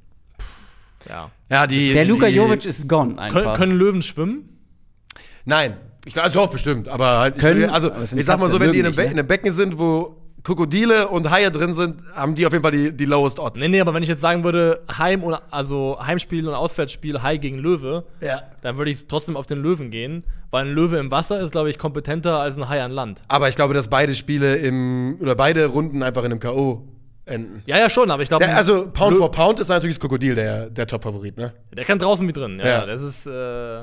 Ja. 1.08 1.30
Ja, 1.50 1.66
die, 1.66 1.92
Der 1.92 2.04
Luka 2.04 2.26
die, 2.26 2.34
Jovic 2.34 2.64
ist 2.66 2.88
gone 2.88 3.18
einfach. 3.18 3.42
Können, 3.42 3.54
können 3.54 3.72
Löwen 3.78 4.02
schwimmen? 4.02 4.48
Nein, 5.44 5.76
ich 6.06 6.14
glaube 6.14 6.30
doch 6.30 6.48
bestimmt, 6.48 6.88
aber 6.88 7.18
halt, 7.18 7.36
ich 7.36 7.40
Können, 7.42 7.60
würde- 7.60 7.72
also 7.72 7.90
aber 7.92 8.02
ich 8.02 8.24
sag 8.26 8.38
mal 8.40 8.48
so, 8.48 8.58
wenn 8.60 8.72
die 8.72 8.78
in 8.78 8.86
einem, 8.86 8.94
Be 8.94 9.02
nicht, 9.02 9.12
in 9.12 9.18
einem 9.18 9.28
Becken 9.28 9.52
sind, 9.52 9.78
wo 9.78 10.16
Krokodile 10.44 11.08
und 11.08 11.30
Haie 11.30 11.50
drin 11.50 11.74
sind, 11.74 11.96
haben 12.14 12.34
die 12.34 12.46
auf 12.46 12.52
jeden 12.52 12.62
Fall 12.62 12.70
die, 12.72 12.92
die 12.96 13.04
lowest 13.04 13.38
odds. 13.38 13.60
Nee, 13.60 13.68
nee, 13.68 13.80
aber 13.80 13.92
wenn 13.92 14.02
ich 14.02 14.08
jetzt 14.08 14.20
sagen 14.20 14.44
würde, 14.44 14.80
Heim 14.96 15.22
und, 15.22 15.36
also 15.50 15.98
Heimspiel 16.00 16.48
und 16.48 16.54
Auswärtsspiel 16.54 17.22
Hai 17.22 17.36
gegen 17.36 17.58
Löwe, 17.58 18.04
Ja. 18.20 18.42
dann 18.62 18.78
würde 18.78 18.90
ich 18.90 19.06
trotzdem 19.08 19.36
auf 19.36 19.46
den 19.46 19.60
Löwen 19.60 19.90
gehen, 19.90 20.22
weil 20.50 20.64
ein 20.64 20.72
Löwe 20.72 20.96
im 20.98 21.10
Wasser 21.10 21.40
ist, 21.40 21.50
glaube 21.50 21.68
ich, 21.70 21.76
kompetenter 21.76 22.38
als 22.38 22.56
ein 22.56 22.68
Hai 22.68 22.82
an 22.82 22.92
Land. 22.92 23.20
Aber 23.28 23.48
ich 23.48 23.56
glaube, 23.56 23.74
dass 23.74 23.88
beide 23.88 24.14
Spiele 24.14 24.56
im 24.56 25.18
oder 25.20 25.34
beide 25.34 25.66
Runden 25.66 26.02
einfach 26.02 26.22
in 26.24 26.30
einem 26.30 26.40
K.O. 26.40 26.84
enden. 27.26 27.62
Ja, 27.66 27.76
ja, 27.76 27.90
schon, 27.90 28.10
aber 28.10 28.22
ich 28.22 28.28
glaube. 28.30 28.48
Also 28.48 28.88
Pound 28.90 29.16
Lö- 29.16 29.18
for 29.18 29.30
Pound 29.32 29.60
ist 29.60 29.68
natürlich 29.68 29.96
das 29.96 30.00
Krokodil 30.00 30.34
der, 30.36 30.70
der 30.70 30.86
Top-Favorit, 30.86 31.36
ne? 31.36 31.52
Der 31.76 31.84
kann 31.84 31.98
draußen 31.98 32.26
wie 32.26 32.32
drin, 32.32 32.58
ja. 32.60 32.66
Ja. 32.66 32.78
ja. 32.80 32.86
Das 32.86 33.02
ist. 33.02 33.26
Äh, 33.26 33.82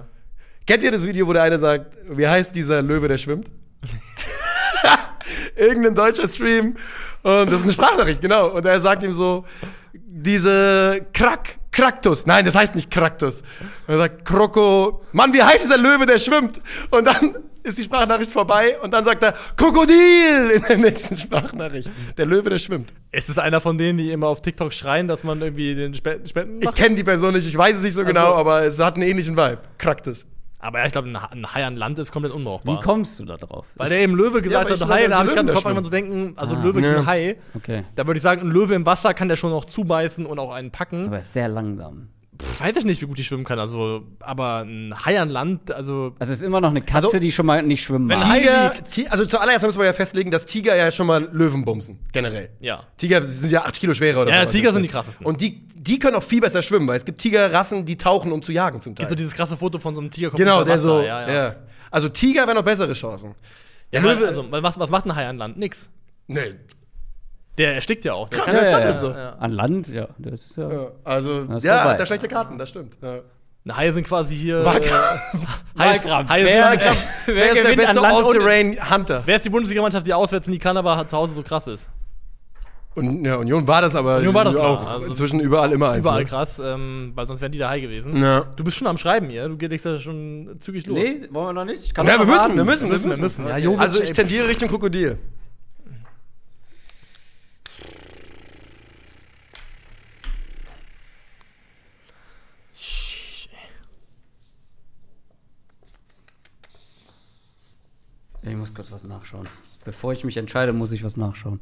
Kennt 0.67 0.83
ihr 0.83 0.91
das 0.91 1.05
Video, 1.05 1.27
wo 1.27 1.33
der 1.33 1.43
eine 1.43 1.59
sagt, 1.59 1.95
wie 2.09 2.27
heißt 2.27 2.55
dieser 2.55 2.81
Löwe, 2.81 3.07
der 3.07 3.17
schwimmt? 3.17 3.49
Irgendein 5.55 5.95
deutscher 5.95 6.27
Stream. 6.27 6.75
Und 7.23 7.47
das 7.51 7.57
ist 7.59 7.63
eine 7.63 7.71
Sprachnachricht, 7.73 8.21
genau. 8.21 8.49
Und 8.49 8.65
er 8.65 8.79
sagt 8.79 9.03
ihm 9.03 9.13
so, 9.13 9.45
diese 9.93 11.05
Krak, 11.13 11.55
Kraktus. 11.71 12.25
Nein, 12.25 12.45
das 12.45 12.55
heißt 12.55 12.75
nicht 12.75 12.89
Kraktus. 12.91 13.41
Und 13.87 13.93
er 13.95 13.97
sagt, 13.99 14.25
Kroko. 14.25 15.01
Mann, 15.11 15.33
wie 15.33 15.41
heißt 15.41 15.65
dieser 15.65 15.77
Löwe, 15.77 16.05
der 16.05 16.17
schwimmt? 16.19 16.59
Und 16.91 17.05
dann 17.05 17.35
ist 17.63 17.79
die 17.79 17.83
Sprachnachricht 17.83 18.31
vorbei 18.31 18.77
und 18.81 18.93
dann 18.93 19.03
sagt 19.05 19.23
er, 19.23 19.33
Krokodil 19.57 20.51
in 20.55 20.61
der 20.61 20.77
nächsten 20.77 21.17
Sprachnachricht. 21.17 21.89
Der 22.17 22.25
Löwe, 22.27 22.49
der 22.51 22.59
schwimmt. 22.59 22.93
ist 23.11 23.27
es 23.29 23.39
einer 23.39 23.59
von 23.59 23.77
denen, 23.77 23.97
die 23.97 24.11
immer 24.11 24.27
auf 24.27 24.41
TikTok 24.43 24.71
schreien, 24.71 25.07
dass 25.07 25.23
man 25.23 25.41
irgendwie 25.41 25.73
den 25.73 25.95
Spe 25.95 26.19
Spenden 26.27 26.59
Ich 26.59 26.65
macht? 26.65 26.75
kenne 26.75 26.95
die 26.95 27.03
Person 27.03 27.33
nicht, 27.33 27.47
ich 27.47 27.57
weiß 27.57 27.77
es 27.77 27.83
nicht 27.83 27.95
so 27.95 28.05
genau, 28.05 28.27
Also- 28.33 28.35
aber 28.39 28.63
es 28.65 28.77
hat 28.79 28.95
einen 28.95 29.03
ähnlichen 29.03 29.35
Vibe. 29.35 29.57
Kraktus. 29.79 30.27
Aber 30.59 30.79
ja, 30.79 30.85
ich 30.85 30.91
glaube, 30.93 31.09
ein, 31.09 31.21
Ha- 31.21 31.29
ein 31.31 31.53
Hai 31.53 31.65
an 31.65 31.75
Land 31.75 31.99
ist 31.99 32.11
komplett 32.11 32.33
unbrauchbar. 32.33 32.75
Wie 32.75 32.79
kommst 32.81 33.19
du 33.19 33.25
da 33.25 33.37
drauf? 33.37 33.65
Weil 33.75 33.89
der 33.89 33.99
eben 33.99 34.15
Löwe 34.15 34.41
gesagt 34.41 34.69
ich 34.71 34.79
hat, 34.81 34.89
Hai, 34.89 35.07
da 35.07 35.17
habe 35.17 35.27
ich 35.27 35.33
gerade 35.35 35.49
im 35.49 35.53
Kopf 35.55 35.65
angefangen 35.65 35.83
zu 35.83 35.89
denken, 35.91 36.33
also 36.37 36.55
Ah, 36.55 36.63
Löwe 36.63 36.81
ne. 36.81 36.93
gegen 36.93 37.05
Hai. 37.05 37.37
Okay. 37.53 37.83
Da 37.95 38.07
würde 38.07 38.17
ich 38.17 38.23
sagen, 38.23 38.41
ein 38.41 38.51
Löwe 38.51 38.73
im 38.73 38.85
Wasser 38.85 39.13
kann 39.13 39.27
der 39.27 39.35
schon 39.35 39.51
noch 39.51 39.65
zubeißen 39.65 40.25
und 40.25 40.39
auch 40.39 40.51
einen 40.51 40.71
packen. 40.71 41.07
Aber 41.07 41.19
ist 41.19 41.33
sehr 41.33 41.49
langsam. 41.49 42.07
Pff, 42.45 42.61
weiß 42.61 42.77
ich 42.77 42.85
nicht, 42.85 43.01
wie 43.01 43.05
gut 43.05 43.17
die 43.17 43.23
schwimmen 43.23 43.43
kann. 43.43 43.59
Also, 43.59 44.03
aber 44.19 44.59
ein 44.59 44.93
Hai 45.05 45.19
an 45.19 45.29
Land, 45.29 45.71
also. 45.71 46.13
Also 46.19 46.33
es 46.33 46.39
ist 46.39 46.43
immer 46.43 46.61
noch 46.61 46.69
eine 46.69 46.81
Katze, 46.81 47.07
Also, 47.07 47.19
die 47.19 47.31
schon 47.31 47.45
mal 47.45 47.61
nicht 47.63 47.83
schwimmen 47.83 48.07
wenn 48.09 48.19
mag. 48.19 48.85
Tiger, 48.85 49.11
also 49.11 49.25
zuallererst 49.25 49.65
müssen 49.65 49.79
wir 49.79 49.85
ja 49.85 49.93
festlegen, 49.93 50.31
dass 50.31 50.45
Tiger 50.45 50.75
ja 50.75 50.91
schon 50.91 51.07
mal 51.07 51.29
Löwen 51.31 51.65
bumsen, 51.65 51.99
generell. 52.11 52.49
Ja. 52.59 52.83
Tiger 52.97 53.21
sind 53.21 53.51
ja 53.51 53.63
8 53.65 53.79
Kilo 53.79 53.93
schwerer 53.93 54.21
oder 54.21 54.31
Ja, 54.31 54.41
sowas. 54.41 54.53
Tiger 54.53 54.73
sind 54.73 54.83
die 54.83 54.89
krassesten. 54.89 55.25
Und 55.25 55.41
die, 55.41 55.67
die 55.75 55.99
können 55.99 56.15
auch 56.15 56.23
viel 56.23 56.41
besser 56.41 56.61
schwimmen, 56.61 56.87
weil 56.87 56.97
es 56.97 57.05
gibt 57.05 57.19
Tigerrassen, 57.21 57.85
die 57.85 57.97
tauchen, 57.97 58.31
um 58.31 58.41
zu 58.41 58.51
jagen 58.51 58.81
zum 58.81 58.95
Teil. 58.95 59.03
Gibt 59.03 59.09
so 59.09 59.15
dieses 59.15 59.33
krasse 59.33 59.57
Foto 59.57 59.79
von 59.79 59.95
so 59.95 60.01
einem 60.01 60.11
Tiger 60.11 60.29
kommt 60.29 60.39
genau, 60.39 60.63
der 60.63 60.77
so. 60.77 60.97
Wasser. 60.97 61.05
Ja, 61.05 61.31
ja. 61.31 61.55
Also 61.91 62.09
Tiger 62.09 62.45
wären 62.47 62.55
noch 62.57 62.63
bessere 62.63 62.93
Chancen. 62.93 63.35
Ja, 63.91 64.01
Löwe. 64.01 64.27
Also, 64.27 64.45
was, 64.49 64.79
was 64.79 64.89
macht 64.89 65.05
ein 65.05 65.15
Hai 65.15 65.27
an 65.27 65.37
Land? 65.37 65.57
Nix. 65.57 65.89
nee. 66.27 66.55
Der 67.57 67.75
erstickt 67.75 68.03
ja 68.05 68.13
auch. 68.13 68.27
Der 68.29 68.39
kann 68.39 68.55
ja, 68.55 68.63
ja, 68.65 68.79
ja, 68.79 68.79
ja, 68.91 68.97
so. 68.97 69.11
An 69.13 69.51
Land, 69.51 69.87
ja. 69.87 70.07
Das 70.17 70.33
ist 70.45 70.57
ja. 70.57 70.71
Ja, 70.71 70.87
also, 71.03 71.43
Das 71.45 71.57
ist 71.57 71.63
ja, 71.63 71.83
hat 71.85 71.99
er 71.99 72.05
schlechte 72.05 72.27
Karten, 72.27 72.57
das 72.57 72.69
stimmt. 72.69 72.97
Ja. 73.01 73.19
Na, 73.63 73.77
Haie 73.77 73.91
sind 73.93 74.05
quasi 74.05 74.35
hier. 74.35 74.63
Wahlkampf. 74.63 75.21
Äh, 75.75 75.79
Wahlkampf. 75.79 76.29
Haie 76.29 76.43
sind, 76.45 76.53
Wer- 76.53 76.73
äh, 76.73 76.77
Wer 77.25 77.47
ist 77.47 77.55
der 77.55 77.63
gewinnt 77.63 77.77
beste 77.77 77.97
an 77.97 78.03
Land 78.03 78.17
und- 78.19 78.25
All-Terrain-Hunter? 78.25 79.23
wer 79.25 79.35
ist 79.35 79.43
die 79.45 79.49
Bundesligamannschaft, 79.49 80.05
die 80.05 80.13
auswärts 80.13 80.47
nie 80.47 80.59
kann, 80.59 80.77
aber 80.77 81.05
zu 81.07 81.17
Hause 81.17 81.33
so 81.33 81.43
krass 81.43 81.67
ist? 81.67 81.89
Und 82.95 83.25
ja, 83.25 83.35
Union 83.35 83.67
war 83.67 83.81
das 83.81 83.93
aber 83.93 84.17
Union 84.19 84.33
war 84.33 84.45
das 84.45 84.55
auch 84.55 84.81
mal, 84.83 84.93
also 84.95 85.07
inzwischen 85.07 85.41
überall 85.41 85.73
immer 85.73 85.89
eins. 85.91 86.05
Überall 86.05 86.21
ne? 86.21 86.29
krass, 86.29 86.59
ähm, 86.63 87.11
weil 87.13 87.27
sonst 87.27 87.41
wären 87.41 87.51
die 87.51 87.57
der 87.57 87.67
Hai 87.69 87.81
gewesen. 87.81 88.15
Ja. 88.21 88.45
Du 88.55 88.63
bist 88.63 88.77
schon 88.77 88.87
am 88.87 88.95
Schreiben 88.97 89.27
hier. 89.29 89.49
Du 89.49 89.57
gehst 89.57 89.83
ja 89.83 89.99
schon 89.99 90.55
zügig 90.59 90.87
los. 90.87 90.97
Nee, 90.97 91.27
wollen 91.29 91.47
wir 91.47 91.53
noch 91.53 91.65
nicht? 91.65 91.83
Ich 91.83 91.93
kann 91.93 92.07
Ja, 92.07 92.17
wir 92.17 92.25
müssen, 92.25 92.55
wir 92.55 92.63
müssen, 92.63 92.83
wir 92.85 92.93
müssen, 92.93 93.11
wir 93.11 93.17
müssen. 93.17 93.47
Ja. 93.47 93.57
Jovic, 93.57 93.81
also 93.81 94.01
ich 94.01 94.09
ey. 94.09 94.13
tendiere 94.15 94.47
Richtung 94.47 94.69
Krokodil. 94.69 95.17
Ich 108.47 108.55
muss 108.55 108.73
kurz 108.73 108.91
was 108.91 109.03
nachschauen. 109.03 109.47
Bevor 109.85 110.13
ich 110.13 110.23
mich 110.23 110.37
entscheide, 110.37 110.71
muss 110.73 110.91
ich 110.91 111.03
was 111.03 111.17
nachschauen. 111.17 111.59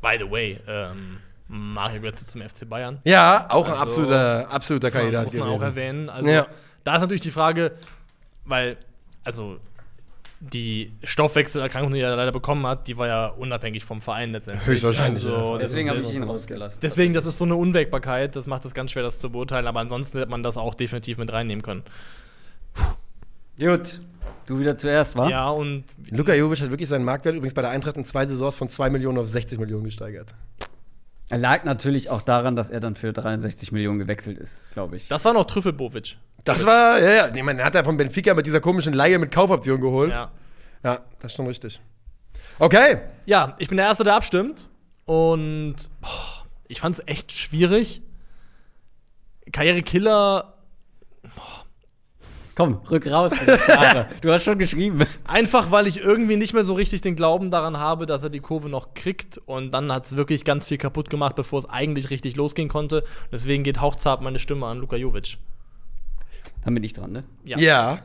By 0.00 0.16
the 0.18 0.30
way, 0.30 0.60
ähm, 0.66 1.18
Mario 1.48 2.00
Götze 2.02 2.24
zum 2.26 2.40
FC 2.42 2.68
Bayern. 2.68 3.00
Ja, 3.04 3.46
auch 3.50 3.64
ein 3.66 3.72
Also, 3.72 3.82
absoluter, 3.82 4.50
absoluter 4.50 4.90
Kandidat 4.90 5.24
muss 5.26 5.34
man 5.34 5.42
auch 5.48 5.52
gewesen. 5.56 5.64
erwähnen. 5.64 6.10
Also, 6.10 6.30
Ja. 6.30 6.46
da 6.84 6.94
ist 6.96 7.00
natürlich 7.00 7.22
die 7.22 7.30
Frage, 7.30 7.72
weil, 8.44 8.76
also, 9.24 9.58
die 10.40 10.92
Stoffwechselerkrankung, 11.02 11.92
die 11.92 12.00
er 12.00 12.14
leider 12.14 12.30
bekommen 12.32 12.66
hat, 12.66 12.86
die 12.86 12.96
war 12.96 13.08
ja 13.08 13.26
unabhängig 13.26 13.84
vom 13.84 14.00
Verein 14.00 14.32
letztendlich. 14.32 14.66
Höchstwahrscheinlich, 14.66 15.24
Also, 15.24 15.52
ja. 15.54 15.58
Deswegen 15.58 15.90
habe 15.90 16.00
ich 16.00 16.14
ihn 16.14 16.22
rausgelassen. 16.22 16.78
Deswegen, 16.80 17.12
das 17.12 17.26
ist 17.26 17.38
so 17.38 17.44
eine 17.44 17.56
Unwägbarkeit, 17.56 18.36
das 18.36 18.46
macht 18.46 18.64
es 18.64 18.72
ganz 18.74 18.92
schwer, 18.92 19.02
das 19.02 19.18
zu 19.18 19.30
beurteilen, 19.30 19.66
aber 19.66 19.80
ansonsten 19.80 20.18
hätte 20.18 20.30
man 20.30 20.42
das 20.42 20.56
auch 20.56 20.74
definitiv 20.74 21.18
mit 21.18 21.32
reinnehmen 21.32 21.62
können. 21.62 21.82
Gut. 23.58 24.00
Du 24.46 24.58
wieder 24.58 24.78
zuerst, 24.78 25.16
wa? 25.16 25.28
Ja, 25.28 25.48
und 25.50 25.84
Luka 26.10 26.32
Jovic 26.32 26.60
hat 26.60 26.70
wirklich 26.70 26.88
seinen 26.88 27.04
Marktwert 27.04 27.34
übrigens 27.34 27.54
bei 27.54 27.62
der 27.62 27.70
Eintracht 27.70 27.96
in 27.96 28.04
zwei 28.04 28.24
Saisons 28.24 28.56
von 28.56 28.68
2 28.68 28.88
Millionen 28.90 29.18
auf 29.18 29.28
60 29.28 29.58
Millionen 29.58 29.84
gesteigert. 29.84 30.34
Er 31.28 31.38
lag 31.38 31.64
natürlich 31.64 32.08
auch 32.08 32.22
daran, 32.22 32.56
dass 32.56 32.70
er 32.70 32.80
dann 32.80 32.94
für 32.96 33.12
63 33.12 33.72
Millionen 33.72 33.98
gewechselt 33.98 34.38
ist, 34.38 34.70
glaube 34.72 34.96
ich. 34.96 35.08
das 35.08 35.24
war 35.26 35.34
noch 35.34 35.44
Trüffelbovic. 35.44 36.16
Das 36.48 36.66
war, 36.66 37.00
ja, 37.00 37.12
ja. 37.12 37.30
Nee, 37.30 37.42
man 37.42 37.62
hat 37.62 37.74
ja 37.74 37.84
von 37.84 37.96
Benfica 37.96 38.34
mit 38.34 38.46
dieser 38.46 38.60
komischen 38.60 38.92
Laie 38.92 39.18
mit 39.18 39.30
Kaufoption 39.30 39.80
geholt. 39.80 40.12
Ja. 40.12 40.30
ja, 40.82 41.00
das 41.20 41.32
ist 41.32 41.36
schon 41.36 41.46
richtig. 41.46 41.80
Okay. 42.58 42.98
ja, 43.26 43.54
ich 43.58 43.68
bin 43.68 43.76
der 43.76 43.86
Erste, 43.86 44.04
der 44.04 44.14
abstimmt. 44.14 44.68
Und 45.04 45.76
boah, 46.00 46.46
ich 46.66 46.80
fand 46.80 46.98
es 46.98 47.02
echt 47.06 47.32
schwierig. 47.32 48.02
Karrierekiller, 49.52 50.58
Komm, 52.58 52.80
rück 52.90 53.06
raus. 53.06 53.30
du 54.20 54.32
hast 54.32 54.42
schon 54.42 54.58
geschrieben. 54.58 55.06
einfach 55.24 55.70
weil 55.70 55.86
ich 55.86 56.00
irgendwie 56.00 56.34
nicht 56.34 56.54
mehr 56.54 56.64
so 56.64 56.74
richtig 56.74 57.02
den 57.02 57.14
Glauben 57.14 57.52
daran 57.52 57.78
habe, 57.78 58.04
dass 58.04 58.24
er 58.24 58.30
die 58.30 58.40
Kurve 58.40 58.68
noch 58.68 58.94
kriegt. 58.94 59.38
Und 59.38 59.72
dann 59.72 59.92
hat 59.92 60.06
es 60.06 60.16
wirklich 60.16 60.44
ganz 60.44 60.66
viel 60.66 60.76
kaputt 60.76 61.08
gemacht, 61.08 61.36
bevor 61.36 61.60
es 61.60 61.68
eigentlich 61.68 62.10
richtig 62.10 62.34
losgehen 62.34 62.68
konnte. 62.68 63.04
Deswegen 63.30 63.62
geht 63.62 63.80
hauchzart 63.80 64.22
meine 64.22 64.40
Stimme 64.40 64.66
an 64.66 64.78
Luka 64.78 64.96
Jovic. 64.96 65.38
Dann 66.64 66.74
bin 66.74 66.82
ich 66.84 66.92
dran, 66.92 67.12
ne? 67.12 67.24
Ja. 67.44 67.58
Ja. 67.58 67.98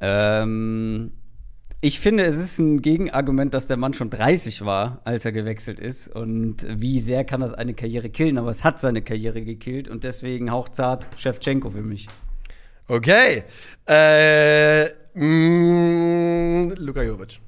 Ähm, 0.00 1.12
ich 1.82 1.98
finde, 2.00 2.24
es 2.24 2.36
ist 2.36 2.58
ein 2.58 2.82
Gegenargument, 2.82 3.54
dass 3.54 3.66
der 3.66 3.78
Mann 3.78 3.94
schon 3.94 4.10
30 4.10 4.64
war, 4.66 5.00
als 5.04 5.24
er 5.24 5.32
gewechselt 5.32 5.78
ist. 5.78 6.08
Und 6.08 6.66
wie 6.68 7.00
sehr 7.00 7.24
kann 7.24 7.40
das 7.40 7.54
eine 7.54 7.72
Karriere 7.72 8.10
killen? 8.10 8.36
Aber 8.36 8.50
es 8.50 8.64
hat 8.64 8.80
seine 8.80 9.00
Karriere 9.00 9.42
gekillt 9.42 9.88
und 9.88 10.04
deswegen 10.04 10.50
hauchzart 10.50 11.08
Shevchenko 11.16 11.70
für 11.70 11.82
mich. 11.82 12.08
Okay. 12.86 13.44
Äh, 13.86 14.86
mh, 15.14 16.74
Luka 16.76 17.02
Jovic. 17.02 17.40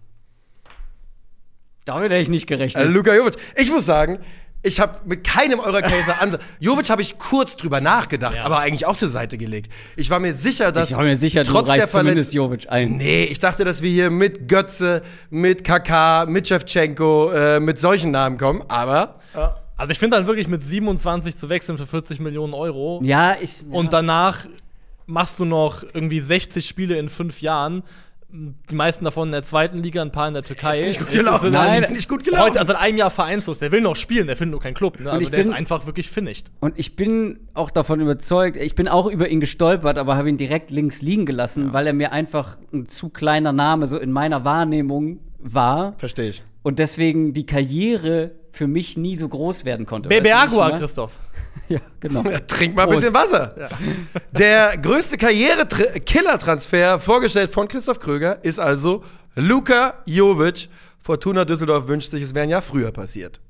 Damit 1.84 2.10
hätte 2.10 2.22
ich 2.22 2.28
nicht 2.30 2.46
gerechnet. 2.46 2.84
Äh, 2.84 2.88
Luka 2.88 3.14
Jovic. 3.14 3.34
Ich 3.56 3.70
muss 3.70 3.84
sagen, 3.84 4.20
ich 4.62 4.78
habe 4.80 5.00
mit 5.04 5.24
keinem 5.24 5.58
eurer 5.58 5.82
Caser 5.82 6.20
an. 6.22 6.38
Jovic 6.60 6.88
habe 6.90 7.02
ich 7.02 7.18
kurz 7.18 7.56
drüber 7.56 7.80
nachgedacht, 7.80 8.36
Ja. 8.36 8.44
aber 8.44 8.58
eigentlich 8.58 8.86
auch 8.86 8.96
zur 8.96 9.08
Seite 9.08 9.36
gelegt. 9.38 9.72
Ich 9.96 10.08
war 10.10 10.20
mir 10.20 10.32
sicher, 10.32 10.70
dass. 10.72 10.90
ich 10.90 10.96
war 10.96 11.02
mir 11.04 11.16
sicher, 11.16 11.42
du 11.44 11.50
trotz 11.50 11.66
der 11.66 11.82
reißt 11.82 11.92
zumindest 11.92 12.32
Jovic 12.32 12.66
ein. 12.70 12.96
Nee, 12.96 13.24
ich 13.24 13.38
dachte, 13.40 13.64
dass 13.64 13.82
wir 13.82 13.90
hier 13.90 14.10
mit 14.10 14.48
Götze, 14.48 15.02
mit 15.30 15.64
Kaká, 15.64 16.26
mit 16.26 16.46
Shevchenko, 16.48 17.30
äh, 17.32 17.60
mit 17.60 17.80
solchen 17.80 18.10
Namen 18.12 18.38
kommen, 18.38 18.62
aber. 18.68 19.14
Also 19.76 19.90
ich 19.90 19.98
finde 19.98 20.16
dann 20.16 20.26
wirklich 20.28 20.46
mit 20.46 20.64
27 20.64 21.36
zu 21.36 21.48
wechseln 21.48 21.76
für 21.76 21.86
40 21.88 22.20
Millionen 22.20 22.54
Euro. 22.54 23.00
Ja, 23.02 23.36
ich. 23.40 23.62
Ja. 23.62 23.66
Und 23.76 23.92
danach 23.92 24.46
machst 25.06 25.40
du 25.40 25.44
noch 25.44 25.82
irgendwie 25.92 26.20
60 26.20 26.64
Spiele 26.66 26.96
in 26.96 27.08
fünf 27.08 27.42
Jahren. 27.42 27.82
Die 28.34 28.74
meisten 28.74 29.04
davon 29.04 29.28
in 29.28 29.32
der 29.32 29.42
zweiten 29.42 29.78
Liga, 29.82 30.00
ein 30.00 30.10
paar 30.10 30.26
in 30.28 30.32
der 30.34 30.42
Türkei. 30.42 30.78
Ist 30.80 30.86
nicht 30.86 30.98
gut 31.00 31.08
ist- 31.10 31.18
gelaufen. 31.18 31.46
ist- 31.48 31.52
Nein, 31.52 31.82
ist 31.82 31.90
nicht 31.90 32.08
gut 32.08 32.24
gelaufen. 32.24 32.44
Heute, 32.46 32.60
also 32.60 32.72
seit 32.72 32.80
einem 32.80 32.96
Jahr 32.96 33.10
vereinslos. 33.10 33.58
Der 33.58 33.70
will 33.72 33.82
noch 33.82 33.94
spielen, 33.94 34.26
der 34.26 34.36
findet 34.36 34.52
nur 34.52 34.60
keinen 34.60 34.72
Club. 34.72 34.98
Ne? 35.00 35.10
Also 35.10 35.30
der 35.30 35.38
ist 35.40 35.46
bin- 35.48 35.54
einfach 35.54 35.84
wirklich 35.86 36.08
finished. 36.08 36.46
Und 36.60 36.78
ich 36.78 36.96
bin 36.96 37.40
auch 37.52 37.70
davon 37.70 38.00
überzeugt, 38.00 38.56
ich 38.56 38.74
bin 38.74 38.88
auch 38.88 39.06
über 39.06 39.28
ihn 39.28 39.40
gestolpert, 39.40 39.98
aber 39.98 40.16
habe 40.16 40.30
ihn 40.30 40.38
direkt 40.38 40.70
links 40.70 41.02
liegen 41.02 41.26
gelassen, 41.26 41.74
weil 41.74 41.86
er 41.86 41.92
mir 41.92 42.12
einfach 42.12 42.56
ein 42.72 42.86
zu 42.86 43.10
kleiner 43.10 43.52
Name 43.52 43.86
so 43.86 43.98
in 43.98 44.10
meiner 44.12 44.46
Wahrnehmung 44.46 45.20
war 45.38 45.92
Verstehe 45.98 46.30
ich. 46.30 46.42
und 46.62 46.78
deswegen 46.78 47.34
die 47.34 47.44
Karriere 47.44 48.30
für 48.50 48.66
mich 48.66 48.96
nie 48.96 49.16
so 49.16 49.28
groß 49.28 49.64
werden 49.66 49.84
konnte. 49.84 50.08
Bebe 50.08 50.34
Agua? 50.34 50.70
Christoph. 50.78 51.18
Ja, 51.68 51.78
genau. 52.00 52.22
Ja, 52.24 52.38
trink 52.40 52.76
mal 52.76 52.84
ein 52.84 52.90
bisschen 52.90 53.14
Wasser. 53.14 53.54
Der 54.32 54.76
größte 54.76 55.16
Karriere-Killer-Transfer, 55.16 56.98
vorgestellt 56.98 57.50
von 57.50 57.66
Christoph 57.66 57.98
Kröger, 57.98 58.44
ist 58.44 58.58
also 58.58 59.04
Luka 59.34 59.94
Jovic. 60.04 60.68
Fortuna 60.98 61.44
Düsseldorf 61.44 61.88
wünscht 61.88 62.10
sich, 62.10 62.22
es 62.22 62.34
wäre 62.34 62.42
ein 62.44 62.50
Jahr 62.50 62.62
früher 62.62 62.92
passiert. 62.92 63.40